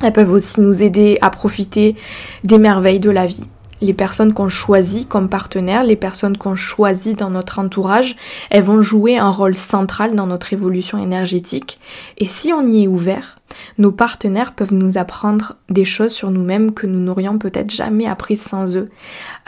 Elles 0.03 0.13
peuvent 0.13 0.31
aussi 0.31 0.61
nous 0.61 0.83
aider 0.83 1.17
à 1.23 1.31
profiter 1.31 1.97
des 2.45 2.59
merveilles 2.59 3.01
de 3.01 3.11
la 3.11 3.25
vie 3.25 3.47
les 3.80 3.95
personnes 3.95 4.33
qu'on 4.33 4.49
choisit 4.49 5.09
comme 5.09 5.28
partenaires, 5.28 5.85
les 5.85 5.97
personnes 5.97 6.37
qu'on 6.37 6.54
choisit 6.54 7.18
dans 7.18 7.30
notre 7.30 7.59
entourage, 7.59 8.16
elles 8.50 8.62
vont 8.62 8.80
jouer 8.80 9.18
un 9.18 9.30
rôle 9.30 9.54
central 9.54 10.14
dans 10.14 10.26
notre 10.26 10.52
évolution 10.52 10.99
énergétique. 10.99 11.78
Et 12.18 12.26
si 12.26 12.52
on 12.52 12.66
y 12.66 12.85
est 12.85 12.88
ouvert, 12.88 13.38
nos 13.78 13.92
partenaires 13.92 14.54
peuvent 14.54 14.75
nous 14.75 14.99
apprendre 14.99 15.56
des 15.68 15.85
choses 15.85 16.12
sur 16.12 16.30
nous-mêmes 16.30 16.73
que 16.73 16.87
nous 16.87 17.00
n'aurions 17.00 17.38
peut-être 17.38 17.71
jamais 17.71 18.06
apprises 18.06 18.42
sans 18.42 18.76
eux. 18.76 18.90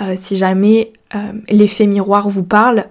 Euh, 0.00 0.14
si 0.16 0.36
jamais 0.36 0.92
euh, 1.14 1.32
l'effet 1.48 1.86
miroir 1.86 2.28
vous 2.28 2.44
parle, 2.44 2.86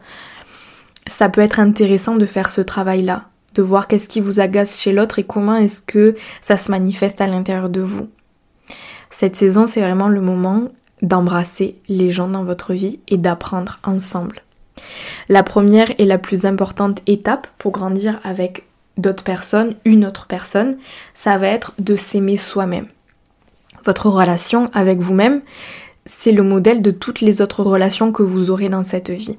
ça 1.08 1.30
peut 1.30 1.42
être 1.42 1.60
intéressant 1.60 2.16
de 2.16 2.26
faire 2.26 2.50
ce 2.50 2.62
travail-là, 2.62 3.26
de 3.56 3.62
voir 3.62 3.88
qu'est-ce 3.88 4.08
qui 4.08 4.22
vous 4.22 4.40
agace 4.40 4.80
chez 4.80 4.92
l'autre 4.92 5.20
et 5.20 5.24
comment 5.24 5.56
est-ce 5.56 5.82
que 5.82 6.16
ça 6.42 6.58
se 6.58 6.70
manifeste 6.72 7.22
à 7.22 7.28
l'intérieur 7.28 7.70
de 7.70 7.82
vous. 7.82 8.10
Cette 9.10 9.36
saison, 9.36 9.66
c'est 9.66 9.80
vraiment 9.80 10.10
le 10.10 10.22
moment 10.22 10.70
d'embrasser 11.02 11.80
les 11.88 12.12
gens 12.12 12.28
dans 12.28 12.44
votre 12.44 12.74
vie 12.74 13.00
et 13.08 13.18
d'apprendre 13.18 13.80
ensemble. 13.84 14.42
La 15.30 15.44
première 15.44 15.92
et 15.98 16.06
la 16.06 16.18
plus 16.18 16.46
importante 16.46 17.02
étape 17.08 17.48
pour 17.58 17.72
grandir 17.72 18.20
avec 18.24 18.66
d'autres 18.98 19.24
personnes, 19.24 19.76
une 19.86 20.06
autre 20.06 20.26
personne, 20.28 20.76
ça 21.14 21.38
va 21.38 21.48
être 21.48 21.74
de 21.80 21.96
s'aimer 21.96 22.38
soi-même. 22.38 22.88
Votre 23.86 24.10
relation 24.10 24.70
avec 24.74 25.00
vous-même, 25.00 25.42
c'est 26.06 26.32
le 26.32 26.44
modèle 26.44 26.82
de 26.82 26.92
toutes 26.92 27.22
les 27.22 27.42
autres 27.42 27.64
relations 27.64 28.12
que 28.12 28.24
vous 28.24 28.50
aurez 28.50 28.70
dans 28.70 28.84
cette 28.84 29.10
vie. 29.10 29.38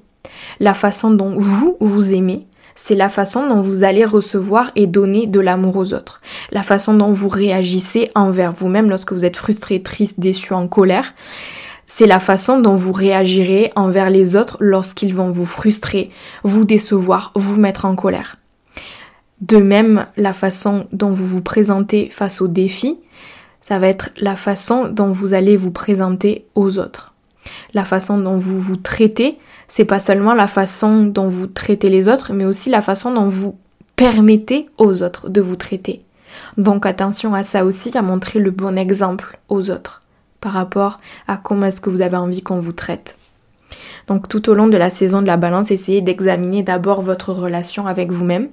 La 0.60 0.74
façon 0.74 1.10
dont 1.10 1.34
vous 1.36 1.76
vous 1.80 2.12
aimez, 2.12 2.46
c'est 2.80 2.94
la 2.94 3.08
façon 3.08 3.48
dont 3.48 3.58
vous 3.58 3.82
allez 3.82 4.04
recevoir 4.04 4.70
et 4.76 4.86
donner 4.86 5.26
de 5.26 5.40
l'amour 5.40 5.76
aux 5.76 5.94
autres. 5.94 6.20
La 6.52 6.62
façon 6.62 6.94
dont 6.94 7.10
vous 7.10 7.28
réagissez 7.28 8.08
envers 8.14 8.52
vous-même 8.52 8.88
lorsque 8.88 9.12
vous 9.12 9.24
êtes 9.24 9.36
frustré, 9.36 9.82
triste, 9.82 10.20
déçu, 10.20 10.52
en 10.52 10.68
colère. 10.68 11.12
C'est 11.86 12.06
la 12.06 12.20
façon 12.20 12.60
dont 12.60 12.76
vous 12.76 12.92
réagirez 12.92 13.72
envers 13.74 14.10
les 14.10 14.36
autres 14.36 14.58
lorsqu'ils 14.60 15.12
vont 15.12 15.28
vous 15.28 15.44
frustrer, 15.44 16.10
vous 16.44 16.64
décevoir, 16.64 17.32
vous 17.34 17.56
mettre 17.56 17.84
en 17.84 17.96
colère. 17.96 18.36
De 19.40 19.56
même, 19.56 20.06
la 20.16 20.32
façon 20.32 20.86
dont 20.92 21.10
vous 21.10 21.26
vous 21.26 21.42
présentez 21.42 22.08
face 22.10 22.40
aux 22.40 22.48
défis, 22.48 23.00
ça 23.60 23.80
va 23.80 23.88
être 23.88 24.10
la 24.18 24.36
façon 24.36 24.86
dont 24.86 25.10
vous 25.10 25.34
allez 25.34 25.56
vous 25.56 25.72
présenter 25.72 26.46
aux 26.54 26.78
autres. 26.78 27.12
La 27.74 27.84
façon 27.84 28.18
dont 28.18 28.36
vous 28.36 28.60
vous 28.60 28.76
traitez, 28.76 29.38
c'est 29.68 29.84
pas 29.84 30.00
seulement 30.00 30.34
la 30.34 30.48
façon 30.48 31.04
dont 31.04 31.28
vous 31.28 31.46
traitez 31.46 31.88
les 31.88 32.08
autres, 32.08 32.32
mais 32.32 32.44
aussi 32.44 32.70
la 32.70 32.82
façon 32.82 33.12
dont 33.12 33.28
vous 33.28 33.56
permettez 33.96 34.68
aux 34.78 35.02
autres 35.02 35.28
de 35.28 35.40
vous 35.40 35.56
traiter. 35.56 36.02
Donc 36.56 36.86
attention 36.86 37.34
à 37.34 37.42
ça 37.42 37.64
aussi, 37.64 37.96
à 37.96 38.02
montrer 38.02 38.38
le 38.38 38.50
bon 38.50 38.78
exemple 38.78 39.38
aux 39.48 39.70
autres 39.70 40.02
par 40.40 40.52
rapport 40.52 41.00
à 41.26 41.36
comment 41.36 41.66
est-ce 41.66 41.80
que 41.80 41.90
vous 41.90 42.00
avez 42.00 42.16
envie 42.16 42.42
qu'on 42.42 42.60
vous 42.60 42.72
traite. 42.72 43.18
Donc 44.06 44.28
tout 44.28 44.48
au 44.48 44.54
long 44.54 44.68
de 44.68 44.76
la 44.76 44.90
saison 44.90 45.20
de 45.20 45.26
la 45.26 45.36
balance, 45.36 45.70
essayez 45.70 46.00
d'examiner 46.00 46.62
d'abord 46.62 47.02
votre 47.02 47.32
relation 47.32 47.86
avec 47.86 48.10
vous-même. 48.10 48.48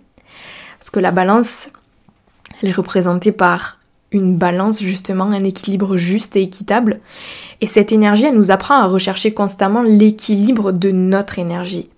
Parce 0.80 0.90
que 0.90 1.00
la 1.00 1.12
balance, 1.12 1.70
elle 2.62 2.70
est 2.70 2.74
représentée 2.74 3.32
par 3.32 3.80
une 4.12 4.38
balance 4.38 4.82
justement, 4.82 5.26
un 5.26 5.44
équilibre 5.44 5.98
juste 5.98 6.36
et 6.36 6.42
équitable. 6.42 7.02
Et 7.62 7.68
cette 7.68 7.92
énergie, 7.92 8.26
elle 8.26 8.38
nous 8.38 8.52
apprend 8.52 8.76
à 8.76 8.88
rechercher 8.88 9.34
constamment 9.34 9.84
l'équilibre 9.84 10.72
de 10.72 10.92
notre 10.92 11.40
énergie. 11.40 11.90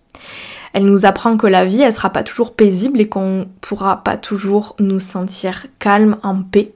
Elle 0.74 0.86
nous 0.86 1.06
apprend 1.06 1.38
que 1.38 1.48
la 1.48 1.66
vie, 1.66 1.82
elle 1.82 1.94
sera 1.94 2.10
pas 2.10 2.24
toujours 2.24 2.54
paisible 2.54 3.02
et 3.02 3.08
qu'on 3.08 3.48
pourra 3.62 4.04
pas 4.04 4.18
toujours 4.18 4.76
nous 4.80 5.00
sentir 5.00 5.66
calme, 5.80 6.18
en 6.24 6.42
paix. 6.42 6.74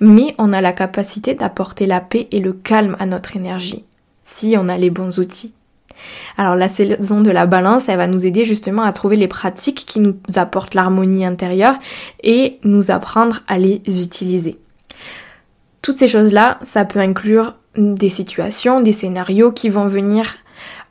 Mais 0.00 0.34
on 0.38 0.52
a 0.52 0.60
la 0.60 0.72
capacité 0.72 1.34
d'apporter 1.34 1.86
la 1.86 2.00
paix 2.00 2.28
et 2.30 2.40
le 2.40 2.52
calme 2.52 2.96
à 2.98 3.06
notre 3.06 3.36
énergie, 3.36 3.84
si 4.22 4.56
on 4.58 4.68
a 4.68 4.76
les 4.76 4.90
bons 4.90 5.18
outils. 5.18 5.54
Alors 6.36 6.56
la 6.56 6.68
saison 6.68 7.20
de 7.20 7.30
la 7.30 7.46
balance, 7.46 7.88
elle 7.88 7.98
va 7.98 8.06
nous 8.06 8.26
aider 8.26 8.44
justement 8.44 8.82
à 8.82 8.92
trouver 8.92 9.16
les 9.16 9.28
pratiques 9.28 9.84
qui 9.86 10.00
nous 10.00 10.16
apportent 10.36 10.74
l'harmonie 10.74 11.24
intérieure 11.24 11.76
et 12.22 12.58
nous 12.64 12.90
apprendre 12.90 13.40
à 13.46 13.58
les 13.58 13.80
utiliser. 13.86 14.58
Toutes 15.84 15.98
ces 15.98 16.08
choses-là, 16.08 16.58
ça 16.62 16.86
peut 16.86 16.98
inclure 16.98 17.58
des 17.76 18.08
situations, 18.08 18.80
des 18.80 18.94
scénarios 18.94 19.52
qui 19.52 19.68
vont 19.68 19.84
venir 19.84 20.36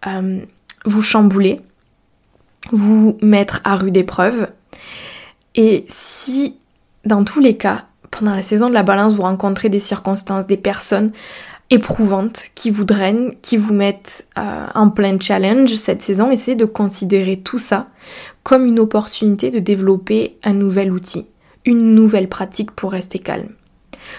euh, 0.06 0.40
vous 0.86 1.02
chambouler, 1.02 1.62
vous 2.72 3.18
mettre 3.20 3.60
à 3.64 3.76
rude 3.76 3.98
épreuve. 3.98 4.50
Et 5.56 5.84
si, 5.88 6.58
dans 7.06 7.24
tous 7.24 7.40
les 7.40 7.58
cas, 7.58 7.88
pendant 8.12 8.36
la 8.36 8.44
saison 8.44 8.70
de 8.70 8.76
la 8.76 8.84
balance, 8.84 9.16
vous 9.16 9.24
rencontrez 9.24 9.68
des 9.68 9.80
circonstances, 9.80 10.46
des 10.46 10.58
personnes 10.58 11.12
éprouvantes 11.72 12.52
qui 12.54 12.70
vous 12.70 12.86
drainent, 12.86 13.34
qui 13.42 13.58
vous 13.58 13.74
mettent 13.74 14.28
euh, 14.38 14.68
en 14.76 14.92
plein 14.92 15.20
challenge 15.20 15.74
cette 15.74 16.04
saison, 16.04 16.30
essayez 16.30 16.56
de 16.56 16.66
considérer 16.66 17.40
tout 17.40 17.58
ça 17.58 17.88
comme 18.44 18.64
une 18.64 18.80
opportunité 18.80 19.50
de 19.50 19.58
développer 19.58 20.38
un 20.44 20.54
nouvel 20.54 20.92
outil, 20.92 21.26
une 21.66 21.96
nouvelle 21.96 22.30
pratique 22.30 22.70
pour 22.70 22.92
rester 22.92 23.18
calme. 23.18 23.50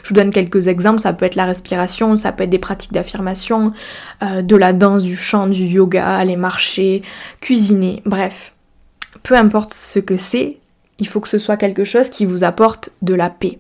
Je 0.03 0.09
vous 0.09 0.15
donne 0.15 0.31
quelques 0.31 0.69
exemples, 0.69 1.01
ça 1.01 1.13
peut 1.13 1.27
être 1.27 1.35
la 1.35 1.45
respiration, 1.47 2.17
ça 2.17 2.33
peut 2.33 2.45
être 2.45 2.51
des 2.51 2.59
pratiques 2.59 2.93
d'affirmation, 2.93 3.73
euh, 4.23 4.43
de 4.43 4.57
la 4.57 4.73
danse, 4.73 5.03
du 5.03 5.17
chant, 5.17 5.47
du 5.47 5.65
yoga, 5.65 6.17
aller 6.17 6.37
marcher, 6.37 7.03
cuisiner, 7.41 8.03
bref. 8.05 8.55
Peu 9.23 9.37
importe 9.37 9.75
ce 9.75 9.99
que 9.99 10.17
c'est, 10.17 10.59
il 10.99 11.09
faut 11.09 11.21
que 11.21 11.29
ce 11.29 11.39
soit 11.39 11.57
quelque 11.57 11.85
chose 11.85 12.11
qui 12.11 12.25
vous 12.25 12.45
apporte 12.45 12.91
de 13.03 13.15
la 13.15 13.31
paix. 13.31 13.59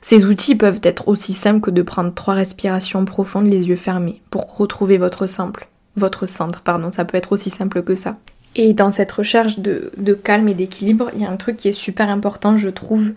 Ces 0.00 0.24
outils 0.24 0.54
peuvent 0.54 0.80
être 0.82 1.08
aussi 1.08 1.32
simples 1.32 1.60
que 1.60 1.70
de 1.70 1.82
prendre 1.82 2.14
trois 2.14 2.34
respirations 2.34 3.04
profondes 3.04 3.46
les 3.46 3.68
yeux 3.68 3.76
fermés 3.76 4.22
pour 4.30 4.56
retrouver 4.56 4.98
votre 4.98 5.26
simple, 5.26 5.68
votre 5.96 6.26
centre, 6.26 6.62
pardon, 6.62 6.90
ça 6.90 7.04
peut 7.04 7.16
être 7.16 7.32
aussi 7.32 7.50
simple 7.50 7.82
que 7.82 7.94
ça. 7.94 8.16
Et 8.60 8.74
dans 8.74 8.90
cette 8.90 9.12
recherche 9.12 9.60
de, 9.60 10.14
calme 10.14 10.48
et 10.48 10.54
d'équilibre, 10.54 11.12
il 11.14 11.22
y 11.22 11.24
a 11.24 11.30
un 11.30 11.36
truc 11.36 11.56
qui 11.56 11.68
est 11.68 11.72
super 11.72 12.10
important, 12.10 12.56
je 12.56 12.68
trouve, 12.68 13.12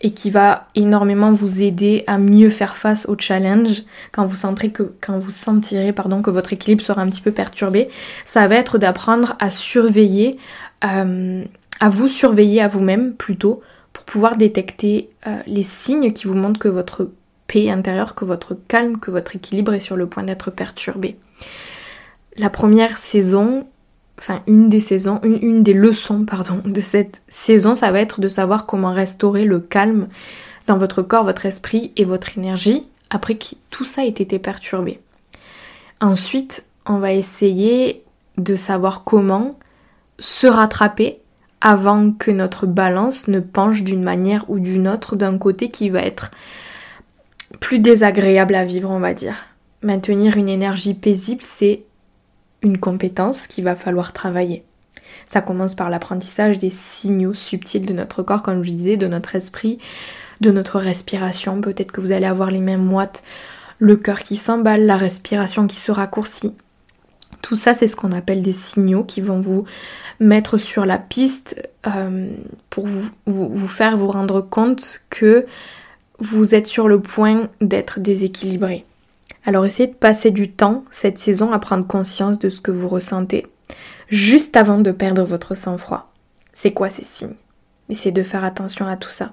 et 0.00 0.10
qui 0.10 0.30
va 0.30 0.66
énormément 0.74 1.30
vous 1.30 1.62
aider 1.62 2.02
à 2.08 2.18
mieux 2.18 2.50
faire 2.50 2.76
face 2.76 3.08
au 3.08 3.16
challenge 3.16 3.84
quand 4.10 4.26
vous 4.26 4.34
sentirez 4.34 4.72
que, 4.72 4.92
quand 5.00 5.16
vous 5.16 5.30
sentirez 5.30 5.92
pardon, 5.92 6.22
que 6.22 6.30
votre 6.30 6.52
équilibre 6.52 6.82
sera 6.82 7.02
un 7.02 7.08
petit 7.08 7.20
peu 7.20 7.30
perturbé. 7.30 7.88
Ça 8.24 8.48
va 8.48 8.56
être 8.56 8.78
d'apprendre 8.78 9.36
à 9.38 9.52
surveiller, 9.52 10.38
euh, 10.84 11.44
à 11.78 11.88
vous 11.88 12.08
surveiller 12.08 12.60
à 12.60 12.66
vous-même 12.66 13.14
plutôt 13.14 13.60
pour 13.92 14.02
pouvoir 14.02 14.36
détecter 14.36 15.10
euh, 15.28 15.36
les 15.46 15.62
signes 15.62 16.12
qui 16.12 16.26
vous 16.26 16.34
montrent 16.34 16.58
que 16.58 16.68
votre 16.68 17.08
paix 17.46 17.70
intérieure, 17.70 18.16
que 18.16 18.24
votre 18.24 18.58
calme, 18.66 18.98
que 18.98 19.12
votre 19.12 19.36
équilibre 19.36 19.72
est 19.72 19.78
sur 19.78 19.94
le 19.94 20.08
point 20.08 20.24
d'être 20.24 20.50
perturbé. 20.50 21.16
La 22.36 22.50
première 22.50 22.98
saison, 22.98 23.68
enfin 24.20 24.42
une 24.46 24.68
des 24.68 24.80
saisons, 24.80 25.20
une, 25.24 25.62
des 25.62 25.72
leçons 25.72 26.24
pardon 26.24 26.60
de 26.64 26.80
cette 26.80 27.22
saison, 27.28 27.74
ça 27.74 27.90
va 27.90 28.00
être 28.00 28.20
de 28.20 28.28
savoir 28.28 28.66
comment 28.66 28.92
restaurer 28.92 29.44
le 29.44 29.60
calme 29.60 30.08
dans 30.66 30.76
votre 30.76 31.02
corps, 31.02 31.24
votre 31.24 31.46
esprit 31.46 31.92
et 31.96 32.04
votre 32.04 32.36
énergie 32.36 32.84
après 33.08 33.36
que 33.36 33.54
tout 33.70 33.84
ça 33.84 34.04
ait 34.04 34.08
été 34.08 34.38
perturbé. 34.38 35.00
Ensuite, 36.00 36.64
on 36.86 36.98
va 36.98 37.12
essayer 37.12 38.04
de 38.38 38.56
savoir 38.56 39.04
comment 39.04 39.58
se 40.18 40.46
rattraper 40.46 41.18
avant 41.60 42.12
que 42.12 42.30
notre 42.30 42.66
balance 42.66 43.28
ne 43.28 43.40
penche 43.40 43.82
d'une 43.82 44.02
manière 44.02 44.48
ou 44.48 44.60
d'une 44.60 44.88
autre 44.88 45.16
d'un 45.16 45.36
côté 45.38 45.70
qui 45.70 45.90
va 45.90 46.00
être 46.00 46.30
plus 47.58 47.80
désagréable 47.80 48.54
à 48.54 48.64
vivre, 48.64 48.90
on 48.90 49.00
va 49.00 49.12
dire. 49.12 49.34
Maintenir 49.82 50.36
une 50.36 50.48
énergie 50.48 50.94
paisible, 50.94 51.42
c'est 51.42 51.82
une 52.62 52.78
compétence 52.78 53.46
qu'il 53.46 53.64
va 53.64 53.76
falloir 53.76 54.12
travailler. 54.12 54.64
Ça 55.26 55.40
commence 55.40 55.74
par 55.74 55.90
l'apprentissage 55.90 56.58
des 56.58 56.70
signaux 56.70 57.34
subtils 57.34 57.86
de 57.86 57.92
notre 57.92 58.22
corps, 58.22 58.42
comme 58.42 58.62
je 58.62 58.72
disais, 58.72 58.96
de 58.96 59.06
notre 59.06 59.34
esprit, 59.34 59.78
de 60.40 60.50
notre 60.50 60.78
respiration. 60.78 61.60
Peut-être 61.60 61.92
que 61.92 62.00
vous 62.00 62.12
allez 62.12 62.26
avoir 62.26 62.50
les 62.50 62.60
mêmes 62.60 62.84
moites, 62.84 63.22
le 63.78 63.96
cœur 63.96 64.22
qui 64.22 64.36
s'emballe, 64.36 64.86
la 64.86 64.96
respiration 64.96 65.66
qui 65.66 65.76
se 65.76 65.92
raccourcit. 65.92 66.54
Tout 67.42 67.56
ça, 67.56 67.74
c'est 67.74 67.88
ce 67.88 67.96
qu'on 67.96 68.12
appelle 68.12 68.42
des 68.42 68.52
signaux 68.52 69.04
qui 69.04 69.20
vont 69.20 69.40
vous 69.40 69.64
mettre 70.18 70.58
sur 70.58 70.84
la 70.84 70.98
piste 70.98 71.68
euh, 71.86 72.28
pour 72.68 72.86
vous, 72.86 73.08
vous, 73.26 73.68
faire 73.68 73.96
vous 73.96 74.08
rendre 74.08 74.42
compte 74.42 75.00
que 75.08 75.46
vous 76.18 76.54
êtes 76.54 76.66
sur 76.66 76.86
le 76.86 77.00
point 77.00 77.48
d'être 77.62 77.98
déséquilibré. 77.98 78.84
Alors 79.46 79.64
essayez 79.64 79.88
de 79.88 79.94
passer 79.94 80.30
du 80.30 80.50
temps 80.50 80.84
cette 80.90 81.18
saison 81.18 81.52
à 81.52 81.58
prendre 81.58 81.86
conscience 81.86 82.38
de 82.38 82.50
ce 82.50 82.60
que 82.60 82.70
vous 82.70 82.88
ressentez, 82.88 83.46
juste 84.08 84.56
avant 84.56 84.78
de 84.78 84.92
perdre 84.92 85.24
votre 85.24 85.54
sang-froid. 85.54 86.12
C'est 86.52 86.72
quoi 86.72 86.90
ces 86.90 87.04
signes? 87.04 87.36
Essayez 87.88 88.12
de 88.12 88.22
faire 88.22 88.44
attention 88.44 88.86
à 88.86 88.96
tout 88.96 89.10
ça. 89.10 89.32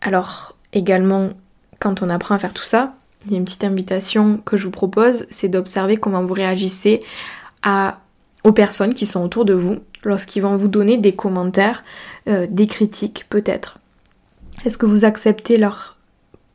Alors 0.00 0.56
également, 0.72 1.30
quand 1.78 2.02
on 2.02 2.10
apprend 2.10 2.34
à 2.34 2.38
faire 2.38 2.54
tout 2.54 2.64
ça, 2.64 2.94
il 3.26 3.32
y 3.32 3.34
a 3.34 3.38
une 3.38 3.44
petite 3.44 3.64
invitation 3.64 4.38
que 4.38 4.56
je 4.56 4.64
vous 4.64 4.70
propose, 4.70 5.26
c'est 5.30 5.48
d'observer 5.48 5.96
comment 5.96 6.22
vous 6.22 6.34
réagissez 6.34 7.02
à, 7.62 8.00
aux 8.44 8.52
personnes 8.52 8.94
qui 8.94 9.06
sont 9.06 9.22
autour 9.22 9.44
de 9.44 9.54
vous 9.54 9.78
lorsqu'ils 10.02 10.42
vont 10.42 10.56
vous 10.56 10.68
donner 10.68 10.98
des 10.98 11.14
commentaires, 11.14 11.84
euh, 12.28 12.46
des 12.50 12.66
critiques 12.66 13.26
peut-être. 13.30 13.78
Est-ce 14.64 14.78
que 14.78 14.86
vous 14.86 15.04
acceptez 15.04 15.56
leurs 15.56 15.93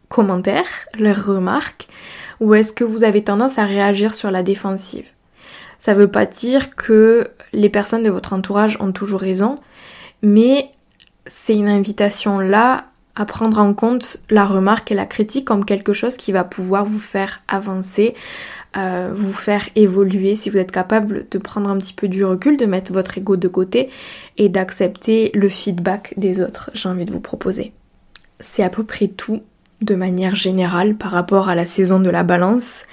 commentaires, 0.10 0.66
leurs 0.98 1.25
remarques, 1.25 1.88
ou 2.39 2.54
est-ce 2.54 2.74
que 2.74 2.84
vous 2.84 3.04
avez 3.04 3.24
tendance 3.24 3.58
à 3.58 3.66
réagir 3.66 4.13
sur 4.13 4.32
la 4.32 4.44
défensive? 4.44 5.06
Ça 5.78 5.94
ne 5.94 6.00
veut 6.00 6.12
pas 6.12 6.25
dire 6.25 6.75
que 6.75 7.30
les 7.54 7.70
personnes 7.70 8.04
de 8.04 8.10
votre 8.10 8.34
entourage 8.34 8.78
ont 8.82 8.92
toujours 8.92 9.22
raison, 9.22 9.56
mais 10.22 10.72
c'est 11.25 11.56
une 11.56 11.70
invitation 11.70 12.39
là 12.39 12.86
à 13.16 13.25
prendre 13.25 13.60
en 13.60 13.74
compte 13.74 14.18
la 14.30 14.46
remarque 14.46 14.92
et 14.92 14.96
la 14.96 15.06
critique 15.06 15.46
comme 15.46 15.66
quelque 15.66 15.92
chose 15.92 16.16
qui 16.16 16.32
va 16.32 16.44
pouvoir 16.46 16.86
vous 16.86 17.00
faire 17.00 17.42
avancer, 17.50 18.13
euh, 18.78 19.12
vous 19.13 19.34
faire 19.34 19.68
évoluer 19.75 20.36
si 20.36 20.50
vous 20.50 20.58
êtes 20.58 20.72
capable 20.72 21.28
de 21.30 21.38
prendre 21.38 21.70
un 21.70 21.78
petit 21.78 21.94
peu 21.94 22.08
du 22.08 22.24
recul, 22.24 22.56
de 22.56 22.66
mettre 22.66 22.94
votre 22.94 23.18
ego 23.18 23.36
de 23.36 23.48
côté 23.50 23.89
et 24.38 24.48
d'accepter 24.48 25.32
le 25.34 25.50
feedback 25.50 26.13
des 26.16 26.42
autres, 26.42 26.72
j'ai 26.74 26.88
envie 26.88 27.06
de 27.06 27.12
vous 27.12 27.20
proposer. 27.20 27.74
C'est 28.39 28.63
à 28.63 28.70
peu 28.70 28.86
près 28.86 29.10
tout 29.10 29.42
de 29.82 29.96
manière 29.96 30.36
générale 30.36 30.96
par 30.96 31.12
rapport 31.12 31.50
à 31.50 31.56
la 31.56 31.66
saison 31.66 32.00
de 32.00 32.10
la 32.10 32.24
balance. 32.24 32.84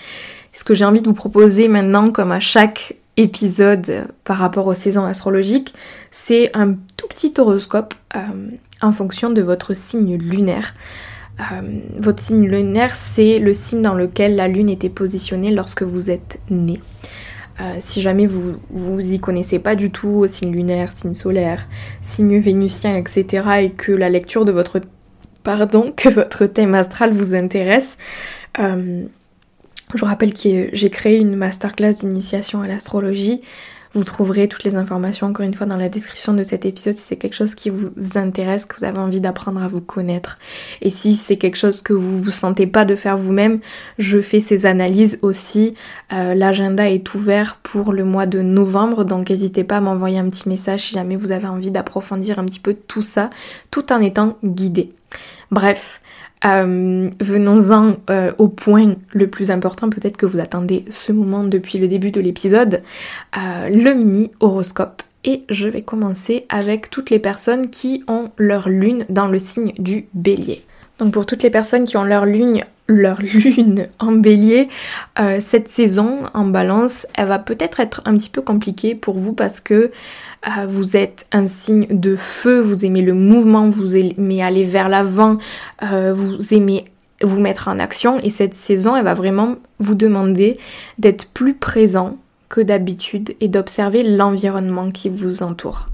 Ce 0.52 0.64
que 0.64 0.74
j'ai 0.74 0.84
envie 0.84 1.02
de 1.02 1.08
vous 1.08 1.14
proposer 1.14 1.68
maintenant, 1.68 2.10
comme 2.10 2.32
à 2.32 2.40
chaque 2.40 2.96
épisode 3.16 4.08
par 4.24 4.38
rapport 4.38 4.66
aux 4.66 4.74
saisons 4.74 5.04
astrologiques, 5.04 5.74
c'est 6.10 6.54
un 6.56 6.74
tout 6.96 7.08
petit 7.08 7.32
horoscope 7.38 7.94
euh, 8.14 8.20
en 8.82 8.92
fonction 8.92 9.30
de 9.30 9.42
votre 9.42 9.74
signe 9.74 10.16
lunaire. 10.16 10.74
Euh, 11.40 11.80
votre 11.98 12.22
signe 12.22 12.46
lunaire, 12.46 12.94
c'est 12.94 13.38
le 13.38 13.52
signe 13.52 13.82
dans 13.82 13.94
lequel 13.94 14.36
la 14.36 14.48
lune 14.48 14.70
était 14.70 14.88
positionnée 14.88 15.50
lorsque 15.50 15.82
vous 15.82 16.10
êtes 16.10 16.40
né. 16.50 16.80
Euh, 17.60 17.76
si 17.78 18.02
jamais 18.02 18.26
vous 18.26 18.56
vous 18.70 19.12
y 19.12 19.18
connaissez 19.18 19.58
pas 19.58 19.76
du 19.76 19.90
tout, 19.90 20.26
signe 20.26 20.52
lunaire, 20.52 20.92
signe 20.94 21.14
solaire, 21.14 21.66
signe 22.02 22.38
vénusien, 22.38 22.96
etc., 22.96 23.26
et 23.62 23.70
que 23.70 23.92
la 23.92 24.10
lecture 24.10 24.44
de 24.44 24.52
votre 24.52 24.80
pardon, 25.46 25.92
que 25.96 26.08
votre 26.08 26.46
thème 26.46 26.74
astral 26.74 27.12
vous 27.12 27.36
intéresse, 27.36 27.96
je 28.58 30.00
vous 30.00 30.06
rappelle 30.06 30.32
que 30.32 30.70
j'ai 30.72 30.90
créé 30.90 31.18
une 31.18 31.36
masterclass 31.36 31.94
d'initiation 31.94 32.62
à 32.62 32.66
l'astrologie. 32.66 33.40
Vous 33.94 34.02
trouverez 34.02 34.48
toutes 34.48 34.64
les 34.64 34.74
informations 34.74 35.28
encore 35.28 35.46
une 35.46 35.54
fois 35.54 35.64
dans 35.66 35.76
la 35.76 35.88
description 35.88 36.34
de 36.34 36.42
cet 36.42 36.66
épisode 36.66 36.94
si 36.94 37.00
c'est 37.00 37.16
quelque 37.16 37.36
chose 37.36 37.54
qui 37.54 37.70
vous 37.70 37.92
intéresse, 38.16 38.64
que 38.64 38.76
vous 38.76 38.84
avez 38.84 38.98
envie 38.98 39.20
d'apprendre 39.20 39.62
à 39.62 39.68
vous 39.68 39.80
connaître. 39.80 40.36
Et 40.82 40.90
si 40.90 41.14
c'est 41.14 41.36
quelque 41.36 41.56
chose 41.56 41.80
que 41.80 41.92
vous 41.92 42.20
vous 42.20 42.30
sentez 42.32 42.66
pas 42.66 42.84
de 42.84 42.96
faire 42.96 43.16
vous-même, 43.16 43.60
je 43.98 44.20
fais 44.20 44.40
ces 44.40 44.66
analyses 44.66 45.20
aussi. 45.22 45.74
Euh, 46.12 46.34
l'agenda 46.34 46.90
est 46.90 47.14
ouvert 47.14 47.60
pour 47.62 47.92
le 47.92 48.04
mois 48.04 48.26
de 48.26 48.42
novembre, 48.42 49.04
donc 49.04 49.30
n'hésitez 49.30 49.62
pas 49.62 49.76
à 49.76 49.80
m'envoyer 49.80 50.18
un 50.18 50.28
petit 50.28 50.48
message 50.48 50.80
si 50.80 50.94
jamais 50.94 51.14
vous 51.14 51.30
avez 51.30 51.46
envie 51.46 51.70
d'approfondir 51.70 52.40
un 52.40 52.44
petit 52.44 52.60
peu 52.60 52.74
tout 52.74 53.02
ça, 53.02 53.30
tout 53.70 53.92
en 53.92 54.00
étant 54.00 54.36
guidé. 54.44 54.95
Bref, 55.50 56.00
euh, 56.44 57.08
venons-en 57.20 57.96
euh, 58.10 58.32
au 58.38 58.48
point 58.48 58.96
le 59.12 59.26
plus 59.28 59.50
important, 59.50 59.88
peut-être 59.88 60.16
que 60.16 60.26
vous 60.26 60.38
attendez 60.38 60.84
ce 60.90 61.12
moment 61.12 61.44
depuis 61.44 61.78
le 61.78 61.88
début 61.88 62.10
de 62.10 62.20
l'épisode, 62.20 62.82
euh, 63.36 63.68
le 63.68 63.94
mini 63.94 64.30
horoscope. 64.40 65.02
Et 65.24 65.42
je 65.48 65.66
vais 65.66 65.82
commencer 65.82 66.46
avec 66.48 66.90
toutes 66.90 67.10
les 67.10 67.18
personnes 67.18 67.70
qui 67.70 68.04
ont 68.06 68.30
leur 68.36 68.68
lune 68.68 69.06
dans 69.08 69.26
le 69.26 69.38
signe 69.38 69.72
du 69.78 70.06
bélier. 70.14 70.62
Donc 70.98 71.12
pour 71.12 71.26
toutes 71.26 71.42
les 71.42 71.50
personnes 71.50 71.84
qui 71.84 71.96
ont 71.96 72.04
leur 72.04 72.26
lune, 72.26 72.62
leur 72.86 73.20
lune 73.20 73.88
en 73.98 74.12
bélier, 74.12 74.68
cette 75.40 75.68
saison 75.68 76.22
en 76.32 76.44
balance, 76.44 77.08
elle 77.18 77.26
va 77.26 77.40
peut-être 77.40 77.80
être 77.80 78.02
un 78.04 78.16
petit 78.16 78.30
peu 78.30 78.40
compliquée 78.40 78.94
pour 78.94 79.18
vous 79.18 79.32
parce 79.32 79.58
que 79.58 79.90
vous 80.68 80.96
êtes 80.96 81.26
un 81.32 81.46
signe 81.46 81.86
de 81.90 82.16
feu, 82.16 82.60
vous 82.60 82.84
aimez 82.84 83.02
le 83.02 83.14
mouvement, 83.14 83.68
vous 83.68 83.96
aimez 83.96 84.42
aller 84.42 84.64
vers 84.64 84.88
l'avant, 84.88 85.38
euh, 85.82 86.12
vous 86.14 86.54
aimez 86.54 86.84
vous 87.22 87.40
mettre 87.40 87.68
en 87.68 87.78
action 87.78 88.18
et 88.18 88.30
cette 88.30 88.54
saison 88.54 88.94
elle 88.94 89.04
va 89.04 89.14
vraiment 89.14 89.56
vous 89.78 89.94
demander 89.94 90.58
d'être 90.98 91.28
plus 91.30 91.54
présent 91.54 92.18
que 92.48 92.60
d'habitude 92.60 93.34
et 93.40 93.48
d'observer 93.48 94.02
l'environnement 94.02 94.90
qui 94.90 95.08
vous 95.08 95.42
entoure. 95.42 95.88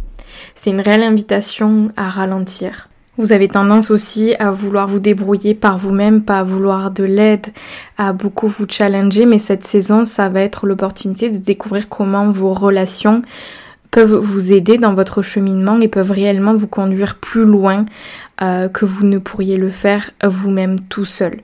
C'est 0.54 0.70
une 0.70 0.80
réelle 0.80 1.02
invitation 1.02 1.90
à 1.96 2.08
ralentir. 2.08 2.88
Vous 3.18 3.32
avez 3.32 3.48
tendance 3.48 3.90
aussi 3.90 4.34
à 4.38 4.50
vouloir 4.50 4.88
vous 4.88 4.98
débrouiller 4.98 5.54
par 5.54 5.76
vous-même, 5.76 6.22
pas 6.22 6.40
à 6.40 6.44
vouloir 6.44 6.90
de 6.90 7.04
l'aide, 7.04 7.46
à 7.98 8.14
beaucoup 8.14 8.48
vous 8.48 8.66
challenger, 8.68 9.26
mais 9.26 9.38
cette 9.38 9.64
saison, 9.64 10.04
ça 10.06 10.30
va 10.30 10.40
être 10.40 10.66
l'opportunité 10.66 11.28
de 11.28 11.36
découvrir 11.36 11.90
comment 11.90 12.30
vos 12.30 12.54
relations 12.54 13.22
peuvent 13.92 14.16
vous 14.16 14.52
aider 14.52 14.78
dans 14.78 14.94
votre 14.94 15.22
cheminement 15.22 15.78
et 15.80 15.86
peuvent 15.86 16.10
réellement 16.10 16.54
vous 16.54 16.66
conduire 16.66 17.16
plus 17.16 17.44
loin 17.44 17.84
euh, 18.40 18.68
que 18.68 18.84
vous 18.84 19.06
ne 19.06 19.18
pourriez 19.18 19.58
le 19.58 19.70
faire 19.70 20.10
vous-même 20.24 20.80
tout 20.80 21.04
seul. 21.04 21.40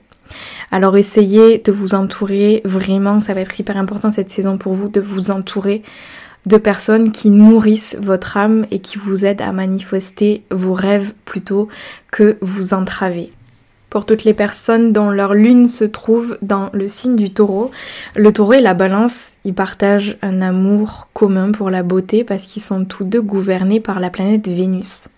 Alors 0.71 0.97
essayez 0.97 1.59
de 1.59 1.71
vous 1.71 1.95
entourer 1.95 2.61
vraiment, 2.65 3.21
ça 3.21 3.33
va 3.33 3.41
être 3.41 3.57
hyper 3.57 3.77
important 3.77 4.11
cette 4.11 4.29
saison 4.29 4.57
pour 4.57 4.73
vous, 4.73 4.89
de 4.89 4.99
vous 4.99 5.31
entourer 5.31 5.83
de 6.45 6.57
personnes 6.57 7.11
qui 7.11 7.29
nourrissent 7.29 7.97
votre 8.01 8.35
âme 8.35 8.65
et 8.71 8.79
qui 8.79 8.97
vous 8.97 9.25
aident 9.25 9.41
à 9.41 9.51
manifester 9.51 10.43
vos 10.51 10.73
rêves 10.73 11.13
plutôt 11.25 11.67
que 12.11 12.37
vous 12.41 12.73
entraver 12.73 13.31
pour 13.89 14.05
toutes 14.05 14.23
les 14.23 14.33
personnes 14.33 14.93
dont 14.93 15.09
leur 15.09 15.33
lune 15.33 15.67
se 15.67 15.83
trouve 15.83 16.37
dans 16.41 16.69
le 16.73 16.87
signe 16.87 17.15
du 17.15 17.31
taureau. 17.31 17.71
Le 18.15 18.31
taureau 18.31 18.53
et 18.53 18.61
la 18.61 18.73
balance, 18.73 19.31
ils 19.45 19.53
partagent 19.53 20.17
un 20.21 20.41
amour 20.41 21.07
commun 21.13 21.51
pour 21.51 21.69
la 21.69 21.83
beauté 21.83 22.23
parce 22.23 22.43
qu'ils 22.43 22.61
sont 22.61 22.85
tous 22.85 23.03
deux 23.03 23.21
gouvernés 23.21 23.79
par 23.79 23.99
la 23.99 24.09
planète 24.09 24.47
Vénus. 24.47 25.09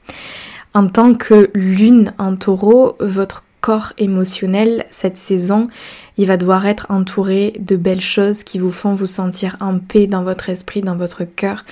En 0.73 0.87
tant 0.87 1.13
que 1.13 1.49
lune 1.53 2.13
en 2.17 2.35
taureau, 2.35 2.95
votre 2.99 3.43
corps 3.61 3.93
émotionnel 3.97 4.85
cette 4.89 5.17
saison, 5.17 5.67
il 6.17 6.27
va 6.27 6.37
devoir 6.37 6.65
être 6.65 6.87
entouré 6.89 7.53
de 7.59 7.75
belles 7.75 8.01
choses 8.01 8.43
qui 8.43 8.59
vous 8.59 8.71
font 8.71 8.93
vous 8.93 9.07
sentir 9.07 9.55
en 9.61 9.79
paix 9.79 10.07
dans 10.07 10.23
votre 10.23 10.49
esprit, 10.49 10.81
dans 10.81 10.97
votre 10.97 11.23
cœur. 11.23 11.63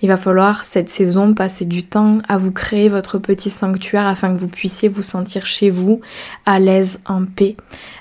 Il 0.00 0.08
va 0.08 0.16
falloir 0.16 0.64
cette 0.64 0.88
saison 0.88 1.34
passer 1.34 1.64
du 1.64 1.84
temps 1.84 2.18
à 2.28 2.38
vous 2.38 2.52
créer 2.52 2.88
votre 2.88 3.18
petit 3.18 3.50
sanctuaire 3.50 4.06
afin 4.06 4.32
que 4.32 4.38
vous 4.38 4.48
puissiez 4.48 4.88
vous 4.88 5.02
sentir 5.02 5.44
chez 5.44 5.68
vous, 5.68 6.00
à 6.46 6.58
l'aise, 6.58 7.00
en 7.06 7.24
paix. 7.24 7.56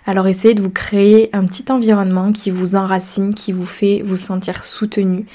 Alors 0.05 0.27
essayez 0.27 0.53
de 0.53 0.61
vous 0.61 0.69
créer 0.69 1.29
un 1.33 1.45
petit 1.45 1.71
environnement 1.71 2.31
qui 2.31 2.51
vous 2.51 2.75
enracine, 2.75 3.33
qui 3.33 3.51
vous 3.51 3.65
fait 3.65 4.01
vous 4.03 4.17
sentir 4.17 4.63
soutenu. 4.63 5.25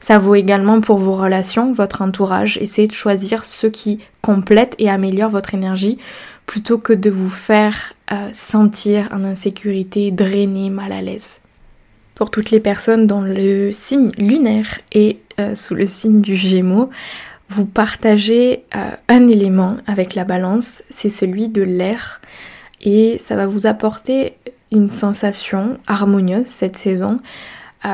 Ça 0.00 0.18
vaut 0.18 0.34
également 0.34 0.80
pour 0.80 0.98
vos 0.98 1.14
relations, 1.16 1.72
votre 1.72 2.02
entourage. 2.02 2.58
Essayez 2.58 2.88
de 2.88 2.92
choisir 2.92 3.44
ceux 3.44 3.70
qui 3.70 4.00
complètent 4.20 4.74
et 4.78 4.88
améliorent 4.88 5.30
votre 5.30 5.54
énergie 5.54 5.98
plutôt 6.46 6.78
que 6.78 6.92
de 6.92 7.10
vous 7.10 7.30
faire 7.30 7.94
euh, 8.12 8.28
sentir 8.32 9.08
en 9.12 9.24
insécurité, 9.24 10.10
drainé, 10.10 10.70
mal 10.70 10.92
à 10.92 11.00
l'aise. 11.00 11.40
Pour 12.14 12.30
toutes 12.30 12.50
les 12.50 12.60
personnes 12.60 13.06
dont 13.06 13.22
le 13.22 13.72
signe 13.72 14.12
lunaire 14.18 14.78
est 14.92 15.18
euh, 15.40 15.54
sous 15.54 15.74
le 15.74 15.86
signe 15.86 16.20
du 16.20 16.36
Gémeaux, 16.36 16.90
vous 17.48 17.66
partagez 17.66 18.64
euh, 18.76 18.90
un 19.08 19.28
élément 19.28 19.76
avec 19.86 20.14
la 20.14 20.24
balance, 20.24 20.82
c'est 20.90 21.10
celui 21.10 21.48
de 21.48 21.62
l'air, 21.62 22.20
et 22.82 23.16
ça 23.18 23.36
va 23.36 23.46
vous 23.46 23.66
apporter 23.66 24.34
une 24.70 24.88
sensation 24.88 25.78
harmonieuse 25.86 26.46
cette 26.46 26.76
saison. 26.76 27.18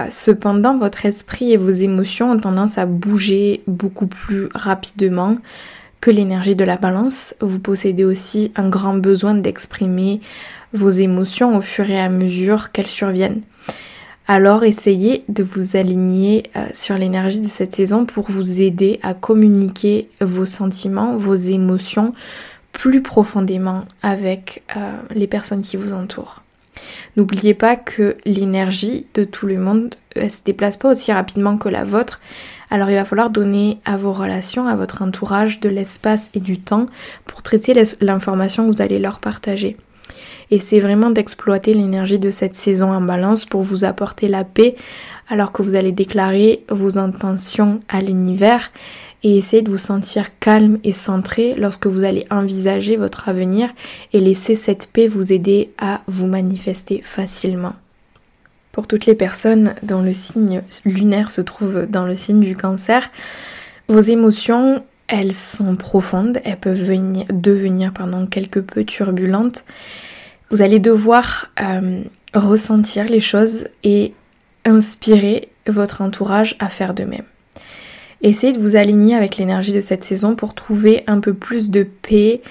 cependant, 0.08 0.78
votre 0.78 1.04
esprit 1.04 1.52
et 1.52 1.56
vos 1.56 1.70
émotions 1.70 2.32
ont 2.32 2.38
tendance 2.38 2.78
à 2.78 2.86
bouger 2.86 3.62
beaucoup 3.66 4.06
plus 4.06 4.48
rapidement 4.54 5.36
que 6.00 6.10
l'énergie 6.10 6.56
de 6.56 6.64
la 6.64 6.76
balance. 6.76 7.34
Vous 7.40 7.58
possédez 7.58 8.04
aussi 8.04 8.52
un 8.56 8.68
grand 8.68 8.94
besoin 8.94 9.34
d'exprimer 9.34 10.20
vos 10.72 10.90
émotions 10.90 11.56
au 11.56 11.60
fur 11.60 11.88
et 11.90 12.00
à 12.00 12.08
mesure 12.08 12.72
qu'elles 12.72 12.86
surviennent. 12.86 13.42
Alors 14.26 14.62
essayez 14.62 15.24
de 15.28 15.42
vous 15.42 15.76
aligner 15.76 16.50
euh, 16.54 16.64
sur 16.72 16.96
l'énergie 16.96 17.40
de 17.40 17.48
cette 17.48 17.74
saison 17.74 18.06
pour 18.06 18.30
vous 18.30 18.60
aider 18.60 19.00
à 19.02 19.12
communiquer 19.12 20.08
vos 20.20 20.44
sentiments, 20.44 21.16
vos 21.16 21.34
émotions 21.34 22.12
plus 22.70 23.02
profondément 23.02 23.84
avec 24.02 24.62
euh, 24.76 24.92
les 25.10 25.26
personnes 25.26 25.62
qui 25.62 25.76
vous 25.76 25.92
entourent. 25.92 26.42
N'oubliez 27.16 27.54
pas 27.54 27.74
que 27.74 28.16
l'énergie 28.24 29.06
de 29.14 29.24
tout 29.24 29.46
le 29.46 29.58
monde 29.58 29.96
ne 30.14 30.28
se 30.28 30.44
déplace 30.44 30.76
pas 30.76 30.92
aussi 30.92 31.12
rapidement 31.12 31.58
que 31.58 31.68
la 31.68 31.84
vôtre. 31.84 32.20
Alors 32.70 32.88
il 32.88 32.94
va 32.94 33.04
falloir 33.04 33.30
donner 33.30 33.78
à 33.84 33.96
vos 33.96 34.12
relations, 34.12 34.66
à 34.66 34.76
votre 34.76 35.02
entourage 35.02 35.60
de 35.60 35.68
l'espace 35.68 36.30
et 36.34 36.40
du 36.40 36.60
temps 36.60 36.86
pour 37.24 37.42
traiter 37.42 37.74
l'information 38.00 38.66
que 38.66 38.72
vous 38.72 38.82
allez 38.82 38.98
leur 38.98 39.18
partager. 39.18 39.76
Et 40.52 40.58
c'est 40.58 40.80
vraiment 40.80 41.10
d'exploiter 41.10 41.74
l'énergie 41.74 42.18
de 42.18 42.30
cette 42.30 42.54
saison 42.54 42.92
en 42.92 43.00
balance 43.00 43.44
pour 43.44 43.62
vous 43.62 43.84
apporter 43.84 44.28
la 44.28 44.44
paix 44.44 44.74
alors 45.28 45.52
que 45.52 45.62
vous 45.62 45.76
allez 45.76 45.92
déclarer 45.92 46.64
vos 46.68 46.98
intentions 46.98 47.80
à 47.88 48.02
l'univers 48.02 48.72
et 49.22 49.36
essayer 49.36 49.62
de 49.62 49.70
vous 49.70 49.78
sentir 49.78 50.38
calme 50.38 50.78
et 50.82 50.92
centré 50.92 51.54
lorsque 51.56 51.86
vous 51.86 52.04
allez 52.04 52.26
envisager 52.30 52.96
votre 52.96 53.28
avenir 53.28 53.70
et 54.12 54.20
laisser 54.20 54.54
cette 54.54 54.90
paix 54.92 55.06
vous 55.06 55.32
aider 55.32 55.72
à 55.78 56.02
vous 56.06 56.26
manifester 56.26 57.00
facilement. 57.04 57.74
Pour 58.72 58.86
toutes 58.86 59.06
les 59.06 59.14
personnes 59.14 59.74
dont 59.82 60.02
le 60.02 60.12
signe 60.12 60.62
lunaire 60.84 61.30
se 61.30 61.40
trouve 61.40 61.86
dans 61.86 62.04
le 62.04 62.14
signe 62.14 62.40
du 62.40 62.56
cancer, 62.56 63.10
vos 63.88 64.00
émotions, 64.00 64.84
elles 65.08 65.32
sont 65.32 65.74
profondes, 65.74 66.38
elles 66.44 66.56
peuvent 66.58 66.80
venir, 66.80 67.26
devenir 67.32 67.92
pendant 67.92 68.26
quelque 68.26 68.60
peu 68.60 68.84
turbulentes. 68.84 69.64
Vous 70.50 70.62
allez 70.62 70.78
devoir 70.78 71.50
euh, 71.60 72.02
ressentir 72.32 73.06
les 73.06 73.20
choses 73.20 73.66
et 73.82 74.14
inspirer 74.64 75.48
votre 75.66 76.02
entourage 76.02 76.56
à 76.60 76.68
faire 76.68 76.94
de 76.94 77.04
même. 77.04 77.24
Essayez 78.22 78.52
de 78.52 78.58
vous 78.58 78.76
aligner 78.76 79.14
avec 79.16 79.36
l'énergie 79.36 79.72
de 79.72 79.80
cette 79.80 80.04
saison 80.04 80.36
pour 80.36 80.54
trouver 80.54 81.02
un 81.06 81.20
peu 81.20 81.34
plus 81.34 81.70
de 81.70 81.82
paix 81.82 82.42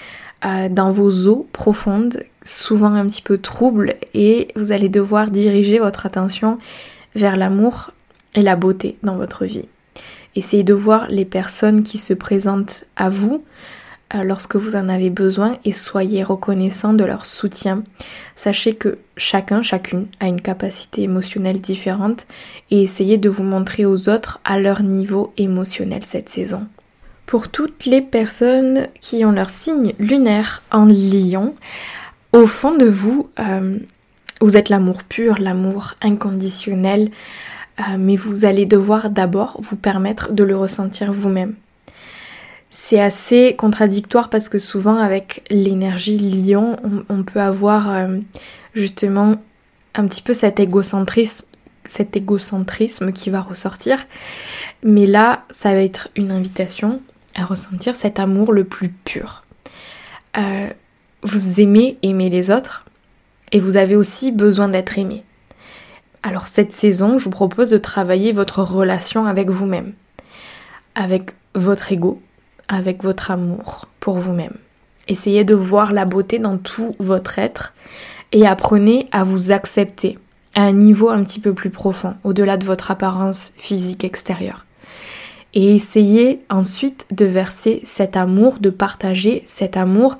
euh, 0.46 0.68
dans 0.70 0.90
vos 0.90 1.28
eaux 1.28 1.48
profondes, 1.54 2.24
souvent 2.50 2.94
un 2.94 3.06
petit 3.06 3.22
peu 3.22 3.38
troubles, 3.38 3.96
et 4.14 4.50
vous 4.56 4.72
allez 4.72 4.90
devoir 4.90 5.32
diriger 5.32 5.80
votre 5.80 6.06
attention 6.06 6.58
vers 7.16 7.38
l'amour 7.38 7.92
et 8.36 8.42
la 8.42 8.56
beauté 8.56 8.98
dans 9.04 9.16
votre 9.16 9.46
vie. 9.46 9.68
Essayez 10.36 10.64
de 10.64 10.74
voir 10.74 11.08
les 11.10 11.26
personnes 11.26 11.84
qui 11.84 11.98
se 11.98 12.14
présentent 12.14 12.86
à 12.96 13.10
vous 13.10 13.44
euh, 14.16 14.24
lorsque 14.24 14.56
vous 14.56 14.76
en 14.76 14.90
avez 14.90 15.10
besoin 15.10 15.58
et 15.66 15.72
soyez 15.72 16.24
reconnaissant 16.24 16.94
de 16.94 17.04
leur 17.04 17.26
soutien. 17.26 17.84
Sachez 18.36 18.76
que 18.76 19.00
chacun, 19.18 19.62
chacune 19.62 20.08
a 20.20 20.28
une 20.28 20.42
capacité 20.42 21.04
émotionnelle 21.04 21.62
différente 21.62 22.28
et 22.72 22.82
essayez 22.82 23.18
de 23.18 23.30
vous 23.30 23.44
montrer 23.44 23.86
aux 23.86 24.08
autres 24.10 24.40
à 24.46 24.60
leur 24.60 24.84
niveau 24.84 25.34
émotionnel 25.38 26.04
cette 26.04 26.30
saison. 26.30 26.68
Pour 27.26 27.50
toutes 27.50 27.86
les 27.86 28.02
personnes 28.02 28.88
qui 29.02 29.24
ont 29.26 29.32
leur 29.32 29.52
signe 29.52 29.94
lunaire 30.00 30.64
en 30.72 30.86
lion, 30.86 31.54
au 32.34 32.48
fond 32.48 32.76
de 32.76 32.86
vous, 32.86 33.30
euh, 33.40 33.80
vous 34.42 34.58
êtes 34.58 34.70
l'amour 34.70 35.04
pur, 35.04 35.40
l'amour 35.40 35.96
inconditionnel, 36.02 37.12
euh, 37.80 37.98
mais 37.98 38.16
vous 38.16 38.46
allez 38.46 38.66
devoir 38.66 39.10
d'abord 39.10 39.58
vous 39.62 39.78
permettre 39.78 40.34
de 40.34 40.44
le 40.44 40.56
ressentir 40.56 41.12
vous-même 41.12 41.56
c'est 42.70 43.00
assez 43.00 43.56
contradictoire 43.56 44.30
parce 44.30 44.48
que 44.48 44.60
souvent 44.60 44.98
avec 44.98 45.44
l'énergie 45.50 46.18
lion, 46.18 46.78
on, 47.10 47.24
peut 47.24 47.42
avoir 47.42 47.92
euh, 47.92 48.20
justement 48.76 49.36
un 49.96 50.08
petit 50.08 50.22
peu 50.22 50.34
cet 50.34 50.60
égocentrisme, 50.60 51.46
qui 53.14 53.30
va 53.32 53.42
ressortir. 53.42 54.06
Mais 54.84 55.08
là, 55.08 55.46
ça 55.50 55.74
va 55.74 55.82
être 55.82 56.10
une 56.16 56.32
invitation 56.32 57.02
à 57.36 57.46
ressentir 57.46 57.96
cet 57.96 58.20
amour 58.20 58.54
le 58.54 58.64
plus 58.64 58.90
pur. 58.90 59.44
Vous 61.24 61.60
aimez 61.60 61.98
aimer 62.04 62.30
les 62.30 62.52
autres 62.52 62.86
et 63.52 63.60
vous 63.60 63.78
avez 63.78 63.96
aussi 63.96 64.32
besoin 64.32 64.68
d'être 64.68 64.98
aimé. 64.98 65.24
Alors 66.24 66.48
cette 66.48 66.74
saison, 66.74 67.18
je 67.18 67.26
vous 67.26 67.30
propose 67.30 67.70
de 67.70 67.78
travailler 67.78 68.32
votre 68.32 68.62
relation 68.62 69.26
avec 69.26 69.50
vous-même, 69.50 69.94
avec 70.96 71.32
votre 71.56 71.92
ego, 71.92 72.22
avec 72.68 73.04
votre 73.04 73.32
amour 73.32 73.88
pour 74.00 74.18
vous-même. 74.18 74.56
Essayez 75.08 75.44
de 75.44 75.56
voir 75.56 75.94
la 75.94 76.06
beauté 76.06 76.40
dans 76.40 76.58
tout 76.58 76.96
votre 77.00 77.40
être 77.40 77.74
et 78.32 78.46
apprenez 78.46 79.08
à 79.12 79.24
vous 79.24 79.52
accepter 79.52 80.20
à 80.56 80.64
un 80.64 80.74
niveau 80.74 81.10
un 81.10 81.24
petit 81.24 81.40
peu 81.40 81.54
plus 81.54 81.70
profond, 81.70 82.16
au-delà 82.24 82.58
de 82.58 82.66
votre 82.66 82.92
apparence 82.92 83.54
physique 83.58 84.04
extérieure. 84.04 84.66
Et 85.54 85.76
essayez 85.76 86.42
ensuite 86.50 87.08
de 87.12 87.26
verser 87.26 87.82
cet 87.84 88.16
amour, 88.16 88.60
de 88.60 88.70
partager 88.70 89.44
cet 89.46 89.78
amour 89.78 90.18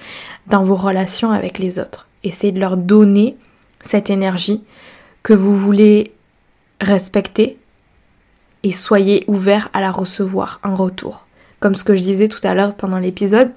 dans 0.48 0.64
vos 0.64 0.76
relations 0.76 1.32
avec 1.32 1.60
les 1.60 1.80
autres. 1.80 2.08
Essayez 2.24 2.52
de 2.52 2.60
leur 2.60 2.78
donner 2.78 3.38
cette 3.82 4.10
énergie 4.10 4.64
que 5.22 5.34
vous 5.34 5.56
voulez 5.56 6.14
respecter 6.82 7.58
et 8.64 8.72
soyez 8.72 9.24
ouvert 9.28 9.70
à 9.74 9.82
la 9.82 9.92
recevoir 9.92 10.60
en 10.64 10.76
retour 10.76 11.26
comme 11.60 11.76
ce 11.76 11.84
que 11.84 11.96
je 11.96 12.02
disais 12.02 12.28
tout 12.28 12.40
à 12.44 12.54
l'heure 12.54 12.76
pendant 12.76 13.00
l'épisode, 13.00 13.52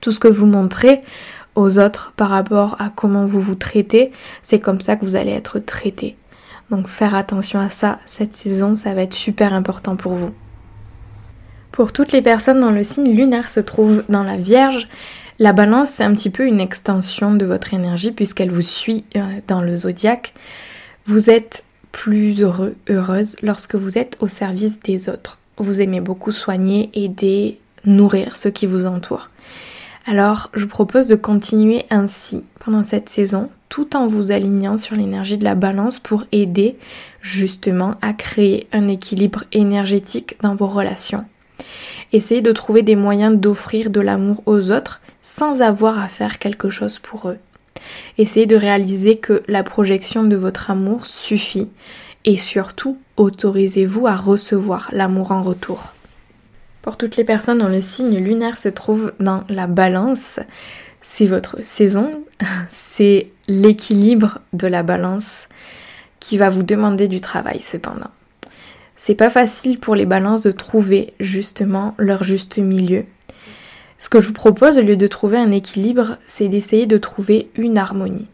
tout 0.00 0.12
ce 0.12 0.20
que 0.20 0.28
vous 0.28 0.46
montrez 0.46 1.00
aux 1.54 1.78
autres 1.78 2.12
par 2.16 2.30
rapport 2.30 2.80
à 2.80 2.90
comment 2.90 3.26
vous 3.26 3.40
vous 3.40 3.56
traitez, 3.56 4.12
c'est 4.42 4.60
comme 4.60 4.80
ça 4.80 4.96
que 4.96 5.04
vous 5.04 5.16
allez 5.16 5.32
être 5.32 5.58
traité. 5.58 6.16
Donc 6.70 6.86
faire 6.86 7.14
attention 7.14 7.58
à 7.58 7.70
ça, 7.70 7.98
cette 8.06 8.34
saison, 8.34 8.74
ça 8.74 8.94
va 8.94 9.02
être 9.02 9.14
super 9.14 9.52
important 9.54 9.96
pour 9.96 10.12
vous. 10.12 10.32
Pour 11.78 11.92
toutes 11.92 12.10
les 12.10 12.22
personnes 12.22 12.60
dont 12.60 12.72
le 12.72 12.82
signe 12.82 13.14
lunaire 13.14 13.50
se 13.50 13.60
trouve 13.60 14.02
dans 14.08 14.24
la 14.24 14.36
Vierge, 14.36 14.88
la 15.38 15.52
balance, 15.52 15.90
c'est 15.90 16.02
un 16.02 16.12
petit 16.12 16.28
peu 16.28 16.44
une 16.44 16.58
extension 16.58 17.32
de 17.32 17.46
votre 17.46 17.72
énergie 17.72 18.10
puisqu'elle 18.10 18.50
vous 18.50 18.62
suit 18.62 19.04
euh, 19.14 19.20
dans 19.46 19.60
le 19.60 19.76
zodiaque. 19.76 20.34
Vous 21.06 21.30
êtes 21.30 21.66
plus 21.92 22.40
heureux, 22.40 22.74
heureuse 22.88 23.36
lorsque 23.42 23.76
vous 23.76 23.96
êtes 23.96 24.16
au 24.18 24.26
service 24.26 24.80
des 24.80 25.08
autres 25.08 25.38
vous 25.58 25.80
aimez 25.80 26.00
beaucoup 26.00 26.32
soigner, 26.32 26.90
aider, 26.94 27.60
nourrir 27.84 28.34
ceux 28.34 28.50
qui 28.50 28.66
vous 28.66 28.86
entourent. 28.86 29.30
Alors, 30.04 30.50
je 30.54 30.62
vous 30.62 30.68
propose 30.68 31.06
de 31.06 31.14
continuer 31.14 31.84
ainsi 31.90 32.42
pendant 32.58 32.82
cette 32.82 33.08
saison, 33.08 33.50
tout 33.68 33.94
en 33.94 34.08
vous 34.08 34.32
alignant 34.32 34.78
sur 34.78 34.96
l'énergie 34.96 35.38
de 35.38 35.44
la 35.44 35.54
balance 35.54 36.00
pour 36.00 36.24
aider 36.32 36.76
justement 37.22 37.94
à 38.02 38.14
créer 38.14 38.66
un 38.72 38.88
équilibre 38.88 39.44
énergétique 39.52 40.36
dans 40.42 40.56
vos 40.56 40.66
relations. 40.66 41.24
Essayez 42.12 42.40
de 42.40 42.52
trouver 42.52 42.82
des 42.82 42.96
moyens 42.96 43.36
d'offrir 43.36 43.90
de 43.90 44.00
l'amour 44.00 44.42
aux 44.46 44.70
autres 44.70 45.00
sans 45.22 45.62
avoir 45.62 45.98
à 45.98 46.08
faire 46.08 46.38
quelque 46.38 46.70
chose 46.70 46.98
pour 46.98 47.28
eux. 47.28 47.38
Essayez 48.16 48.46
de 48.46 48.56
réaliser 48.56 49.16
que 49.16 49.42
la 49.48 49.62
projection 49.62 50.24
de 50.24 50.36
votre 50.36 50.70
amour 50.70 51.06
suffit 51.06 51.68
et 52.24 52.36
surtout, 52.36 52.98
autorisez-vous 53.16 54.06
à 54.06 54.16
recevoir 54.16 54.90
l'amour 54.92 55.32
en 55.32 55.42
retour. 55.42 55.94
Pour 56.82 56.96
toutes 56.96 57.16
les 57.16 57.24
personnes 57.24 57.58
dont 57.58 57.68
le 57.68 57.80
signe 57.80 58.18
lunaire 58.18 58.58
se 58.58 58.68
trouve 58.68 59.12
dans 59.20 59.44
la 59.48 59.66
balance, 59.66 60.40
c'est 61.00 61.26
votre 61.26 61.62
saison, 61.62 62.22
c'est 62.70 63.28
l'équilibre 63.46 64.40
de 64.52 64.66
la 64.66 64.82
balance 64.82 65.48
qui 66.20 66.38
va 66.38 66.50
vous 66.50 66.62
demander 66.62 67.08
du 67.08 67.20
travail 67.20 67.60
cependant. 67.60 68.10
C'est 69.00 69.14
pas 69.14 69.30
facile 69.30 69.78
pour 69.78 69.94
les 69.94 70.06
balances 70.06 70.42
de 70.42 70.50
trouver 70.50 71.14
justement 71.20 71.94
leur 71.98 72.24
juste 72.24 72.58
milieu. 72.58 73.04
Ce 73.96 74.08
que 74.08 74.20
je 74.20 74.26
vous 74.26 74.34
propose 74.34 74.76
au 74.76 74.82
lieu 74.82 74.96
de 74.96 75.06
trouver 75.06 75.38
un 75.38 75.52
équilibre, 75.52 76.18
c'est 76.26 76.48
d'essayer 76.48 76.84
de 76.86 76.98
trouver 76.98 77.48
une 77.54 77.78
harmonie. 77.78 78.26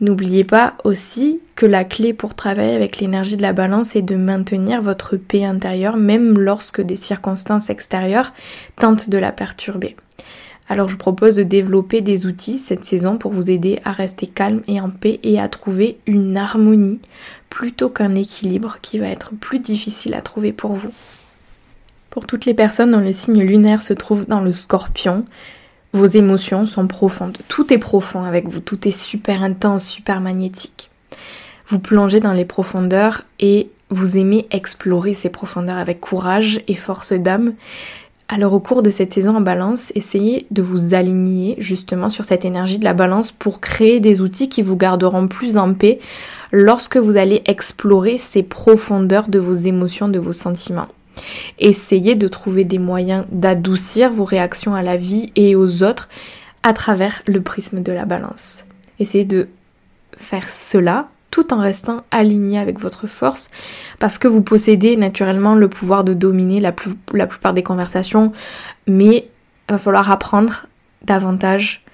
N'oubliez 0.00 0.42
pas 0.42 0.74
aussi 0.82 1.40
que 1.54 1.66
la 1.66 1.84
clé 1.84 2.12
pour 2.12 2.34
travailler 2.34 2.74
avec 2.74 2.98
l'énergie 2.98 3.36
de 3.36 3.42
la 3.42 3.52
balance 3.52 3.94
est 3.94 4.02
de 4.02 4.16
maintenir 4.16 4.82
votre 4.82 5.16
paix 5.16 5.44
intérieure 5.44 5.96
même 5.96 6.36
lorsque 6.36 6.80
des 6.80 6.96
circonstances 6.96 7.70
extérieures 7.70 8.32
tentent 8.76 9.08
de 9.08 9.18
la 9.18 9.30
perturber. 9.30 9.96
Alors 10.68 10.88
je 10.88 10.96
propose 10.96 11.36
de 11.36 11.42
développer 11.42 12.02
des 12.02 12.26
outils 12.26 12.58
cette 12.58 12.84
saison 12.84 13.16
pour 13.16 13.32
vous 13.32 13.50
aider 13.50 13.80
à 13.84 13.92
rester 13.92 14.26
calme 14.26 14.62
et 14.68 14.80
en 14.80 14.90
paix 14.90 15.18
et 15.22 15.40
à 15.40 15.48
trouver 15.48 15.98
une 16.06 16.36
harmonie 16.36 17.00
plutôt 17.48 17.88
qu'un 17.88 18.14
équilibre 18.14 18.78
qui 18.82 18.98
va 18.98 19.06
être 19.08 19.32
plus 19.34 19.60
difficile 19.60 20.14
à 20.14 20.20
trouver 20.20 20.52
pour 20.52 20.74
vous. 20.74 20.92
Pour 22.10 22.26
toutes 22.26 22.44
les 22.44 22.54
personnes 22.54 22.92
dont 22.92 23.00
le 23.00 23.12
signe 23.12 23.42
lunaire 23.42 23.82
se 23.82 23.94
trouve 23.94 24.26
dans 24.26 24.40
le 24.40 24.52
scorpion, 24.52 25.24
vos 25.92 26.06
émotions 26.06 26.66
sont 26.66 26.86
profondes. 26.86 27.38
Tout 27.48 27.72
est 27.72 27.78
profond 27.78 28.24
avec 28.24 28.48
vous, 28.48 28.60
tout 28.60 28.86
est 28.86 28.92
super 28.92 29.42
intense, 29.42 29.86
super 29.86 30.20
magnétique. 30.20 30.90
Vous 31.66 31.78
plongez 31.78 32.20
dans 32.20 32.32
les 32.32 32.44
profondeurs 32.44 33.22
et 33.40 33.70
vous 33.90 34.18
aimez 34.18 34.46
explorer 34.50 35.14
ces 35.14 35.30
profondeurs 35.30 35.78
avec 35.78 36.00
courage 36.00 36.60
et 36.68 36.74
force 36.74 37.12
d'âme. 37.12 37.54
Alors 38.30 38.52
au 38.52 38.60
cours 38.60 38.82
de 38.82 38.90
cette 38.90 39.14
saison 39.14 39.36
en 39.36 39.40
balance, 39.40 39.90
essayez 39.94 40.46
de 40.50 40.60
vous 40.60 40.92
aligner 40.92 41.56
justement 41.58 42.10
sur 42.10 42.26
cette 42.26 42.44
énergie 42.44 42.78
de 42.78 42.84
la 42.84 42.92
balance 42.92 43.32
pour 43.32 43.58
créer 43.58 44.00
des 44.00 44.20
outils 44.20 44.50
qui 44.50 44.60
vous 44.60 44.76
garderont 44.76 45.28
plus 45.28 45.56
en 45.56 45.72
paix 45.72 45.98
lorsque 46.52 46.98
vous 46.98 47.16
allez 47.16 47.42
explorer 47.46 48.18
ces 48.18 48.42
profondeurs 48.42 49.28
de 49.28 49.38
vos 49.38 49.54
émotions, 49.54 50.08
de 50.08 50.18
vos 50.18 50.34
sentiments. 50.34 50.88
Essayez 51.58 52.16
de 52.16 52.28
trouver 52.28 52.64
des 52.64 52.78
moyens 52.78 53.24
d'adoucir 53.32 54.10
vos 54.10 54.24
réactions 54.24 54.74
à 54.74 54.82
la 54.82 54.96
vie 54.96 55.32
et 55.34 55.56
aux 55.56 55.82
autres 55.82 56.10
à 56.62 56.74
travers 56.74 57.22
le 57.26 57.40
prisme 57.40 57.82
de 57.82 57.92
la 57.92 58.04
balance. 58.04 58.64
Essayez 59.00 59.24
de 59.24 59.48
faire 60.18 60.50
cela 60.50 61.08
tout 61.38 61.54
en 61.54 61.58
restant 61.58 62.02
aligné 62.10 62.58
avec 62.58 62.80
votre 62.80 63.06
force 63.06 63.48
parce 64.00 64.18
que 64.18 64.26
vous 64.26 64.42
possédez 64.42 64.96
naturellement 64.96 65.54
le 65.54 65.68
pouvoir 65.68 66.02
de 66.02 66.12
dominer 66.12 66.58
la, 66.58 66.74
la 67.12 67.28
plupart 67.28 67.52
des 67.52 67.62
conversations 67.62 68.32
mais 68.88 69.28
il 69.68 69.72
va 69.72 69.78
falloir 69.78 70.10
apprendre 70.10 70.66
davantage 71.04 71.84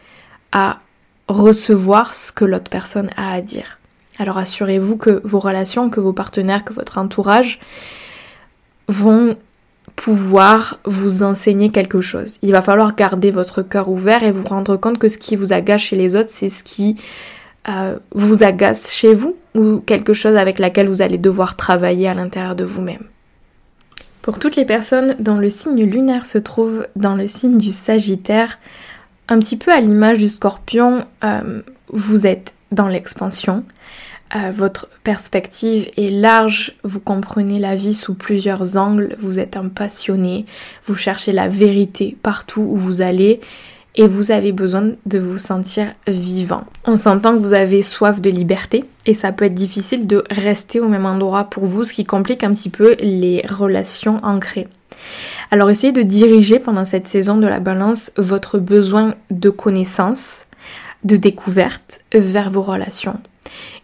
à 0.52 0.78
recevoir 1.28 2.14
ce 2.14 2.32
que 2.32 2.46
l'autre 2.46 2.70
personne 2.70 3.10
a 3.16 3.34
à 3.34 3.40
dire. 3.42 3.78
Alors 4.18 4.38
assurez-vous 4.38 4.96
que 4.96 5.20
vos 5.24 5.40
relations, 5.40 5.90
que 5.90 6.00
vos 6.00 6.12
partenaires, 6.14 6.64
que 6.64 6.72
votre 6.72 6.96
entourage 6.96 7.60
vont 8.88 9.36
pouvoir 9.94 10.80
vous 10.86 11.22
enseigner 11.22 11.70
quelque 11.70 12.00
chose. 12.00 12.38
Il 12.40 12.52
va 12.52 12.62
falloir 12.62 12.96
garder 12.96 13.30
votre 13.30 13.60
cœur 13.60 13.90
ouvert 13.90 14.22
et 14.22 14.32
vous 14.32 14.46
rendre 14.46 14.76
compte 14.76 14.98
que 14.98 15.08
ce 15.08 15.18
qui 15.18 15.36
vous 15.36 15.52
agace 15.52 15.82
chez 15.82 15.96
les 15.96 16.16
autres, 16.16 16.30
c'est 16.30 16.48
ce 16.48 16.64
qui 16.64 16.96
euh, 17.68 17.98
vous 18.12 18.42
agace 18.42 18.92
chez 18.92 19.14
vous 19.14 19.36
ou 19.54 19.80
quelque 19.80 20.12
chose 20.12 20.36
avec 20.36 20.58
laquelle 20.58 20.88
vous 20.88 21.02
allez 21.02 21.18
devoir 21.18 21.56
travailler 21.56 22.08
à 22.08 22.14
l'intérieur 22.14 22.54
de 22.54 22.64
vous-même? 22.64 23.04
Pour 24.22 24.38
toutes 24.38 24.56
les 24.56 24.64
personnes 24.64 25.16
dont 25.18 25.36
le 25.36 25.50
signe 25.50 25.84
lunaire 25.84 26.26
se 26.26 26.38
trouve 26.38 26.86
dans 26.96 27.14
le 27.14 27.26
signe 27.26 27.58
du 27.58 27.72
Sagittaire, 27.72 28.58
un 29.28 29.38
petit 29.38 29.56
peu 29.56 29.70
à 29.70 29.80
l'image 29.80 30.18
du 30.18 30.28
Scorpion, 30.28 31.04
euh, 31.24 31.62
vous 31.88 32.26
êtes 32.26 32.54
dans 32.72 32.88
l'expansion, 32.88 33.64
votre 34.52 34.88
perspective 35.04 35.88
est 35.96 36.10
large, 36.10 36.74
vous 36.82 36.98
comprenez 36.98 37.60
la 37.60 37.76
vie 37.76 37.94
sous 37.94 38.14
plusieurs 38.14 38.76
angles, 38.76 39.14
vous 39.20 39.38
êtes 39.38 39.56
un 39.56 39.68
passionné, 39.68 40.44
vous 40.86 40.96
cherchez 40.96 41.30
la 41.30 41.46
vérité 41.46 42.16
partout 42.20 42.62
où 42.62 42.76
vous 42.76 43.00
allez 43.00 43.40
et 43.96 44.06
vous 44.06 44.30
avez 44.30 44.52
besoin 44.52 44.92
de 45.06 45.18
vous 45.18 45.38
sentir 45.38 45.86
vivant. 46.06 46.64
On 46.86 46.96
s'entend 46.96 47.34
que 47.34 47.42
vous 47.42 47.52
avez 47.52 47.82
soif 47.82 48.20
de 48.20 48.30
liberté 48.30 48.84
et 49.06 49.14
ça 49.14 49.32
peut 49.32 49.44
être 49.44 49.54
difficile 49.54 50.06
de 50.06 50.24
rester 50.30 50.80
au 50.80 50.88
même 50.88 51.06
endroit 51.06 51.44
pour 51.44 51.64
vous, 51.66 51.84
ce 51.84 51.92
qui 51.92 52.04
complique 52.04 52.44
un 52.44 52.52
petit 52.52 52.70
peu 52.70 52.96
les 53.00 53.44
relations 53.48 54.20
ancrées. 54.22 54.68
Alors 55.50 55.70
essayez 55.70 55.92
de 55.92 56.02
diriger 56.02 56.58
pendant 56.58 56.84
cette 56.84 57.06
saison 57.06 57.36
de 57.36 57.46
la 57.46 57.60
balance 57.60 58.12
votre 58.16 58.58
besoin 58.58 59.14
de 59.30 59.50
connaissance, 59.50 60.46
de 61.04 61.16
découverte 61.16 62.00
vers 62.12 62.50
vos 62.50 62.62
relations 62.62 63.20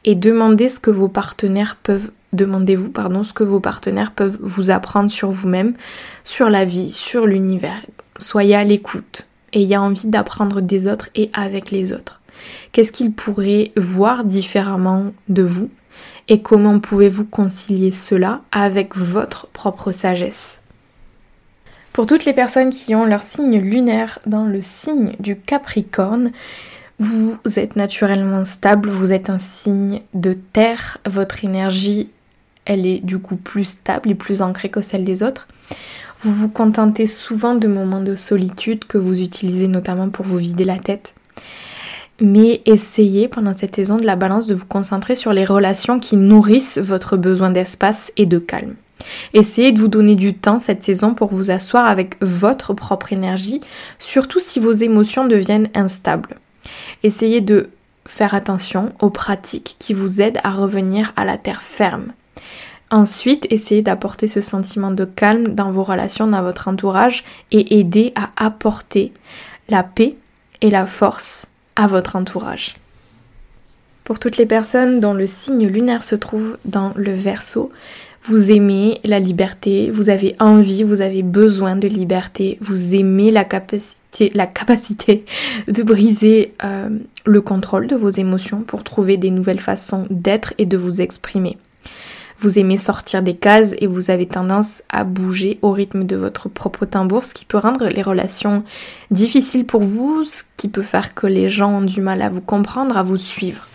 et 0.05 0.15
demandez 0.15 0.69
ce 0.69 0.81
que 0.81 0.91
vos 0.91 1.09
partenaires 1.09 1.77
peuvent 1.83 2.11
demandez-vous 2.33 2.91
pardon 2.91 3.25
ce 3.25 3.33
que 3.33 3.43
vos 3.43 3.59
partenaires 3.59 4.13
peuvent 4.13 4.39
vous 4.41 4.71
apprendre 4.71 5.11
sur 5.11 5.33
vous-même, 5.33 5.75
sur 6.23 6.49
la 6.49 6.65
vie, 6.65 6.93
sur 6.93 7.27
l'univers. 7.27 7.81
Soyez 8.19 8.55
à 8.55 8.63
l'écoute, 8.63 9.27
ayez 9.53 9.77
envie 9.77 10.09
d'apprendre 10.09 10.61
des 10.61 10.87
autres 10.87 11.11
et 11.15 11.31
avec 11.33 11.71
les 11.71 11.93
autres. 11.93 12.21
Qu'est-ce 12.73 12.93
qu'ils 12.93 13.13
pourraient 13.13 13.73
voir 13.77 14.25
différemment 14.25 15.13
de 15.29 15.43
vous 15.43 15.71
et 16.29 16.43
comment 16.43 16.79
pouvez-vous 16.79 17.25
concilier 17.25 17.91
cela 17.91 18.41
avec 18.53 18.97
votre 18.97 19.49
propre 19.49 19.93
sagesse? 19.93 20.61
Pour 21.93 22.07
toutes 22.07 22.25
les 22.25 22.33
personnes 22.33 22.71
qui 22.71 22.95
ont 22.95 23.05
leur 23.05 23.23
signe 23.23 23.61
lunaire 23.61 24.21
dans 24.27 24.45
le 24.45 24.63
signe 24.63 25.15
du 25.19 25.37
Capricorne, 25.37 26.31
vous 26.99 27.39
êtes 27.57 27.77
naturellement 27.77 28.45
stable, 28.45 28.91
vous 28.91 29.11
êtes 29.11 29.31
un 29.31 29.39
signe 29.39 30.01
de 30.15 30.35
terre, 30.35 30.99
votre 31.07 31.45
énergie, 31.45 32.11
elle 32.65 32.87
est 32.87 33.01
du 33.01 33.19
coup 33.19 33.37
plus 33.37 33.65
stable 33.65 34.11
et 34.11 34.15
plus 34.15 34.43
ancrée 34.43 34.69
que 34.69 34.81
celle 34.81 35.05
des 35.05 35.23
autres. 35.23 35.49
Vous 36.23 36.35
vous 36.35 36.51
contentez 36.51 37.07
souvent 37.07 37.55
de 37.55 37.67
moments 37.67 38.03
de 38.03 38.15
solitude 38.15 38.85
que 38.85 38.99
vous 38.99 39.23
utilisez 39.23 39.69
notamment 39.69 40.11
pour 40.11 40.27
vous 40.27 40.37
vider 40.37 40.65
la 40.65 40.77
tête. 40.77 41.15
Mais 42.21 42.61
essayez 42.67 43.27
pendant 43.27 43.55
cette 43.55 43.75
saison 43.75 43.97
de 43.97 44.05
la 44.05 44.17
balance 44.17 44.47
de 44.47 44.55
vous 44.55 44.67
concentrer 44.67 45.15
sur 45.15 45.33
les 45.33 45.47
relations 45.47 45.99
qui 45.99 46.19
nourrissent 46.19 46.77
votre 46.77 47.17
besoin 47.17 47.51
d'espace 47.51 48.13
et 48.19 48.27
de 48.27 48.39
calme. 48.39 48.75
Essayez 49.33 49.73
de 49.73 49.81
vous 49.81 49.89
donner 49.89 50.15
du 50.15 50.35
temps 50.35 50.59
cette 50.59 50.83
saison 50.83 51.15
pour 51.15 51.33
vous 51.33 51.51
asseoir 51.51 51.87
avec 51.87 52.17
votre 52.21 52.75
propre 52.75 53.15
énergie, 53.15 53.63
surtout 53.99 54.41
si 54.41 54.61
vos 54.61 54.73
émotions 54.73 55.27
deviennent 55.27 55.71
instables. 55.75 56.37
Essayez 57.03 57.41
de 57.41 57.71
faire 58.07 58.35
attention 58.35 58.93
aux 59.01 59.09
pratiques 59.09 59.77
qui 59.79 59.95
vous 59.95 60.21
aident 60.21 60.41
à 60.45 60.51
revenir 60.51 61.15
à 61.17 61.25
la 61.25 61.39
terre 61.39 61.63
ferme. 61.63 62.13
Ensuite, 62.91 63.47
essayez 63.51 63.83
d'apporter 63.83 64.27
ce 64.27 64.41
sentiment 64.41 64.91
de 64.91 65.05
calme 65.05 65.55
dans 65.55 65.71
vos 65.71 65.85
relations, 65.85 66.27
dans 66.27 66.43
votre 66.43 66.67
entourage 66.67 67.25
et 67.53 67.79
aider 67.79 68.13
à 68.17 68.31
apporter 68.37 69.13
la 69.69 69.85
paix 69.85 70.17
et 70.61 70.71
la 70.71 70.87
force 70.87 71.47
à 71.77 71.87
votre 71.87 72.17
entourage. 72.17 72.75
Pour 74.03 74.19
toutes 74.19 74.39
les 74.39 74.47
personnes 74.47 74.99
dont 74.99 75.15
le 75.15 75.27
signe 75.27 75.69
lunaire 75.69 76.03
se 76.03 76.17
trouve 76.17 76.59
dans 76.65 76.93
le 76.97 77.15
verso, 77.15 77.71
vous 78.25 78.51
aimez 78.51 79.01
la 79.05 79.21
liberté, 79.21 79.89
vous 79.91 80.11
avez 80.11 80.35
envie, 80.41 80.83
vous 80.83 81.01
avez 81.01 81.23
besoin 81.23 81.77
de 81.77 81.87
liberté, 81.87 82.59
vous 82.61 82.95
aimez 82.97 83.31
la 83.31 83.45
capacité, 83.45 84.31
la 84.35 84.47
capacité 84.47 85.25
de 85.69 85.83
briser 85.85 86.55
euh, 86.65 86.91
le 87.25 87.41
contrôle 87.41 87.87
de 87.87 87.95
vos 87.95 88.11
émotions 88.11 88.63
pour 88.63 88.83
trouver 88.83 89.17
des 89.17 89.31
nouvelles 89.31 89.61
façons 89.61 90.07
d'être 90.11 90.55
et 90.59 90.67
de 90.67 90.77
vous 90.77 91.01
exprimer. 91.01 91.57
Vous 92.41 92.59
aimez 92.59 92.79
sortir 92.79 93.23
des 93.23 93.37
cases 93.37 93.75
et 93.79 93.87
vous 93.87 94.11
avez 94.11 94.27
tendance 94.27 94.83
à 94.89 95.05
bouger 95.05 95.59
au 95.61 95.73
rythme 95.73 96.05
de 96.05 96.17
votre 96.17 96.49
propre 96.49 96.87
tambour, 96.87 97.23
ce 97.23 97.35
qui 97.35 97.45
peut 97.45 97.59
rendre 97.59 97.89
les 97.89 98.01
relations 98.01 98.65
difficiles 99.11 99.67
pour 99.67 99.83
vous, 99.83 100.25
ce 100.25 100.45
qui 100.57 100.69
peut 100.69 100.81
faire 100.81 101.15
que 101.15 101.27
les 101.27 101.51
gens 101.51 101.79
ont 101.79 101.85
du 101.85 102.01
mal 102.01 102.23
à 102.23 102.31
vous 102.31 102.41
comprendre, 102.41 102.97
à 102.97 103.03
vous 103.03 103.19
suivre. 103.19 103.67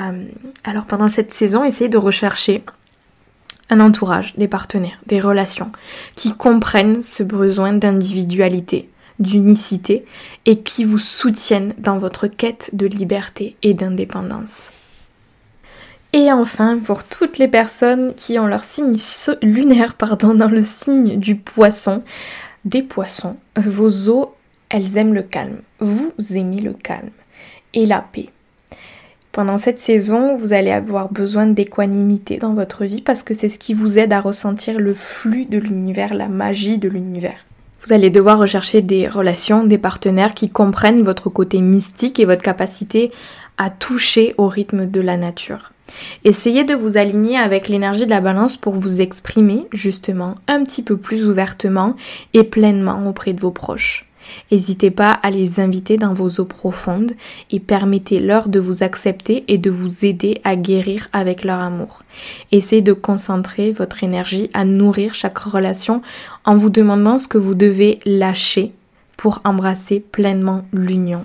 Euh, 0.00 0.24
alors 0.64 0.86
pendant 0.86 1.10
cette 1.10 1.34
saison, 1.34 1.64
essayez 1.64 1.90
de 1.90 1.98
rechercher 1.98 2.64
un 3.68 3.78
entourage, 3.78 4.34
des 4.38 4.48
partenaires, 4.48 4.98
des 5.06 5.20
relations 5.20 5.70
qui 6.16 6.32
comprennent 6.32 7.02
ce 7.02 7.22
besoin 7.22 7.74
d'individualité, 7.74 8.88
d'unicité 9.18 10.06
et 10.46 10.62
qui 10.62 10.84
vous 10.84 10.98
soutiennent 10.98 11.74
dans 11.76 11.98
votre 11.98 12.26
quête 12.26 12.70
de 12.72 12.86
liberté 12.86 13.56
et 13.62 13.74
d'indépendance. 13.74 14.70
Et 16.12 16.32
enfin, 16.32 16.78
pour 16.78 17.04
toutes 17.04 17.38
les 17.38 17.48
personnes 17.48 18.14
qui 18.14 18.38
ont 18.38 18.46
leur 18.46 18.64
signe 18.64 18.96
lunaire 19.42 19.94
pardon, 19.94 20.34
dans 20.34 20.48
le 20.48 20.62
signe 20.62 21.18
du 21.18 21.36
poisson, 21.36 22.02
des 22.64 22.82
poissons, 22.82 23.36
vos 23.56 24.08
eaux, 24.08 24.34
elles 24.70 24.96
aiment 24.96 25.14
le 25.14 25.22
calme. 25.22 25.60
Vous 25.80 26.12
aimez 26.34 26.60
le 26.60 26.72
calme 26.72 27.10
et 27.74 27.86
la 27.86 28.00
paix. 28.00 28.30
Pendant 29.32 29.58
cette 29.58 29.78
saison, 29.78 30.36
vous 30.36 30.52
allez 30.52 30.70
avoir 30.70 31.12
besoin 31.12 31.46
d'équanimité 31.46 32.38
dans 32.38 32.54
votre 32.54 32.84
vie 32.84 33.02
parce 33.02 33.22
que 33.22 33.34
c'est 33.34 33.48
ce 33.48 33.58
qui 33.58 33.74
vous 33.74 33.98
aide 33.98 34.12
à 34.12 34.20
ressentir 34.20 34.80
le 34.80 34.94
flux 34.94 35.44
de 35.44 35.58
l'univers, 35.58 36.14
la 36.14 36.28
magie 36.28 36.78
de 36.78 36.88
l'univers. 36.88 37.44
Vous 37.84 37.92
allez 37.92 38.10
devoir 38.10 38.38
rechercher 38.38 38.80
des 38.80 39.06
relations, 39.06 39.64
des 39.64 39.78
partenaires 39.78 40.34
qui 40.34 40.48
comprennent 40.48 41.02
votre 41.02 41.30
côté 41.30 41.60
mystique 41.60 42.18
et 42.18 42.24
votre 42.24 42.42
capacité 42.42 43.12
à 43.58 43.70
toucher 43.70 44.34
au 44.38 44.48
rythme 44.48 44.86
de 44.86 45.00
la 45.00 45.16
nature. 45.16 45.72
Essayez 46.24 46.64
de 46.64 46.74
vous 46.74 46.98
aligner 46.98 47.36
avec 47.36 47.68
l'énergie 47.68 48.04
de 48.04 48.10
la 48.10 48.20
balance 48.20 48.56
pour 48.56 48.74
vous 48.74 49.00
exprimer 49.00 49.66
justement 49.72 50.36
un 50.46 50.64
petit 50.64 50.82
peu 50.82 50.96
plus 50.96 51.26
ouvertement 51.26 51.96
et 52.34 52.44
pleinement 52.44 53.06
auprès 53.08 53.32
de 53.32 53.40
vos 53.40 53.50
proches. 53.50 54.08
N'hésitez 54.50 54.90
pas 54.90 55.12
à 55.12 55.30
les 55.30 55.60
inviter 55.60 55.96
dans 55.96 56.12
vos 56.12 56.28
eaux 56.40 56.44
profondes 56.44 57.12
et 57.50 57.60
permettez-leur 57.60 58.48
de 58.48 58.60
vous 58.60 58.82
accepter 58.82 59.44
et 59.48 59.58
de 59.58 59.70
vous 59.70 60.04
aider 60.04 60.40
à 60.44 60.56
guérir 60.56 61.08
avec 61.12 61.44
leur 61.44 61.60
amour. 61.60 62.02
Essayez 62.52 62.82
de 62.82 62.92
concentrer 62.92 63.72
votre 63.72 64.04
énergie 64.04 64.50
à 64.54 64.64
nourrir 64.64 65.14
chaque 65.14 65.38
relation 65.38 66.02
en 66.44 66.56
vous 66.56 66.70
demandant 66.70 67.18
ce 67.18 67.28
que 67.28 67.38
vous 67.38 67.54
devez 67.54 68.00
lâcher 68.04 68.72
pour 69.16 69.40
embrasser 69.44 70.00
pleinement 70.00 70.64
l'union. 70.72 71.24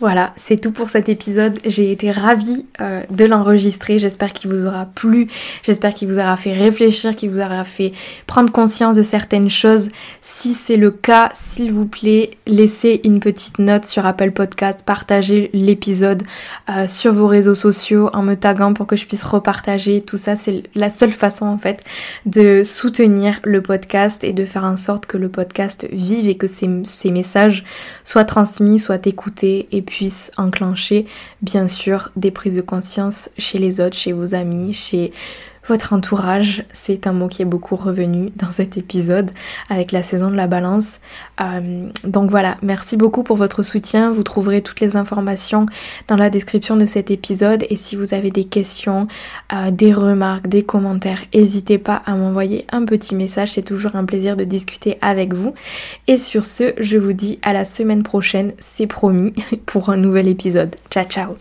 Voilà, 0.00 0.32
c'est 0.36 0.60
tout 0.60 0.70
pour 0.70 0.90
cet 0.90 1.08
épisode. 1.08 1.58
J'ai 1.64 1.90
été 1.90 2.12
ravie 2.12 2.64
euh, 2.80 3.02
de 3.10 3.24
l'enregistrer. 3.24 3.98
J'espère 3.98 4.32
qu'il 4.32 4.48
vous 4.48 4.64
aura 4.64 4.86
plu. 4.86 5.26
J'espère 5.64 5.92
qu'il 5.92 6.06
vous 6.06 6.20
aura 6.20 6.36
fait 6.36 6.52
réfléchir, 6.52 7.16
qu'il 7.16 7.30
vous 7.30 7.40
aura 7.40 7.64
fait 7.64 7.92
prendre 8.28 8.52
conscience 8.52 8.94
de 8.94 9.02
certaines 9.02 9.50
choses. 9.50 9.90
Si 10.22 10.50
c'est 10.50 10.76
le 10.76 10.92
cas, 10.92 11.30
s'il 11.32 11.72
vous 11.72 11.86
plaît, 11.86 12.30
laissez 12.46 13.00
une 13.02 13.18
petite 13.18 13.58
note 13.58 13.86
sur 13.86 14.06
Apple 14.06 14.30
Podcast, 14.30 14.84
partagez 14.86 15.50
l'épisode 15.52 16.22
euh, 16.70 16.86
sur 16.86 17.12
vos 17.12 17.26
réseaux 17.26 17.56
sociaux 17.56 18.08
en 18.12 18.22
me 18.22 18.34
taguant 18.34 18.74
pour 18.74 18.86
que 18.86 18.94
je 18.94 19.04
puisse 19.04 19.24
repartager. 19.24 20.02
Tout 20.02 20.16
ça, 20.16 20.36
c'est 20.36 20.62
la 20.76 20.90
seule 20.90 21.12
façon 21.12 21.46
en 21.46 21.58
fait 21.58 21.82
de 22.24 22.62
soutenir 22.62 23.40
le 23.42 23.62
podcast 23.62 24.22
et 24.22 24.32
de 24.32 24.44
faire 24.44 24.64
en 24.64 24.76
sorte 24.76 25.06
que 25.06 25.18
le 25.18 25.28
podcast 25.28 25.88
vive 25.90 26.28
et 26.28 26.36
que 26.36 26.46
ces 26.46 27.10
messages 27.10 27.64
soient 28.04 28.24
transmis, 28.24 28.78
soient 28.78 29.04
écoutés 29.04 29.66
et 29.72 29.82
puisse 29.88 30.30
enclencher 30.36 31.06
bien 31.42 31.66
sûr 31.66 32.10
des 32.16 32.30
prises 32.30 32.56
de 32.56 32.60
conscience 32.60 33.30
chez 33.38 33.58
les 33.58 33.80
autres, 33.80 33.96
chez 33.96 34.12
vos 34.12 34.34
amis, 34.34 34.74
chez 34.74 35.12
votre 35.68 35.92
entourage, 35.92 36.64
c'est 36.72 37.06
un 37.06 37.12
mot 37.12 37.28
qui 37.28 37.42
est 37.42 37.46
beaucoup 37.46 37.76
revenu 37.76 38.32
dans 38.36 38.50
cet 38.50 38.76
épisode 38.76 39.30
avec 39.68 39.92
la 39.92 40.02
saison 40.02 40.30
de 40.30 40.36
la 40.36 40.46
balance. 40.46 41.00
Euh, 41.40 41.88
donc 42.04 42.30
voilà, 42.30 42.56
merci 42.62 42.96
beaucoup 42.96 43.22
pour 43.22 43.36
votre 43.36 43.62
soutien. 43.62 44.10
Vous 44.10 44.22
trouverez 44.22 44.62
toutes 44.62 44.80
les 44.80 44.96
informations 44.96 45.66
dans 46.08 46.16
la 46.16 46.30
description 46.30 46.76
de 46.76 46.86
cet 46.86 47.10
épisode. 47.10 47.64
Et 47.70 47.76
si 47.76 47.96
vous 47.96 48.14
avez 48.14 48.30
des 48.30 48.44
questions, 48.44 49.06
euh, 49.52 49.70
des 49.70 49.92
remarques, 49.92 50.48
des 50.48 50.62
commentaires, 50.62 51.20
n'hésitez 51.34 51.78
pas 51.78 52.02
à 52.06 52.14
m'envoyer 52.14 52.66
un 52.72 52.84
petit 52.84 53.14
message. 53.14 53.52
C'est 53.52 53.62
toujours 53.62 53.96
un 53.96 54.04
plaisir 54.04 54.36
de 54.36 54.44
discuter 54.44 54.98
avec 55.00 55.34
vous. 55.34 55.54
Et 56.06 56.16
sur 56.16 56.44
ce, 56.44 56.72
je 56.78 56.98
vous 56.98 57.12
dis 57.12 57.38
à 57.42 57.52
la 57.52 57.64
semaine 57.64 58.02
prochaine, 58.02 58.52
c'est 58.58 58.86
promis, 58.86 59.34
pour 59.66 59.90
un 59.90 59.96
nouvel 59.96 60.28
épisode. 60.28 60.74
Ciao 60.90 61.04
ciao 61.04 61.36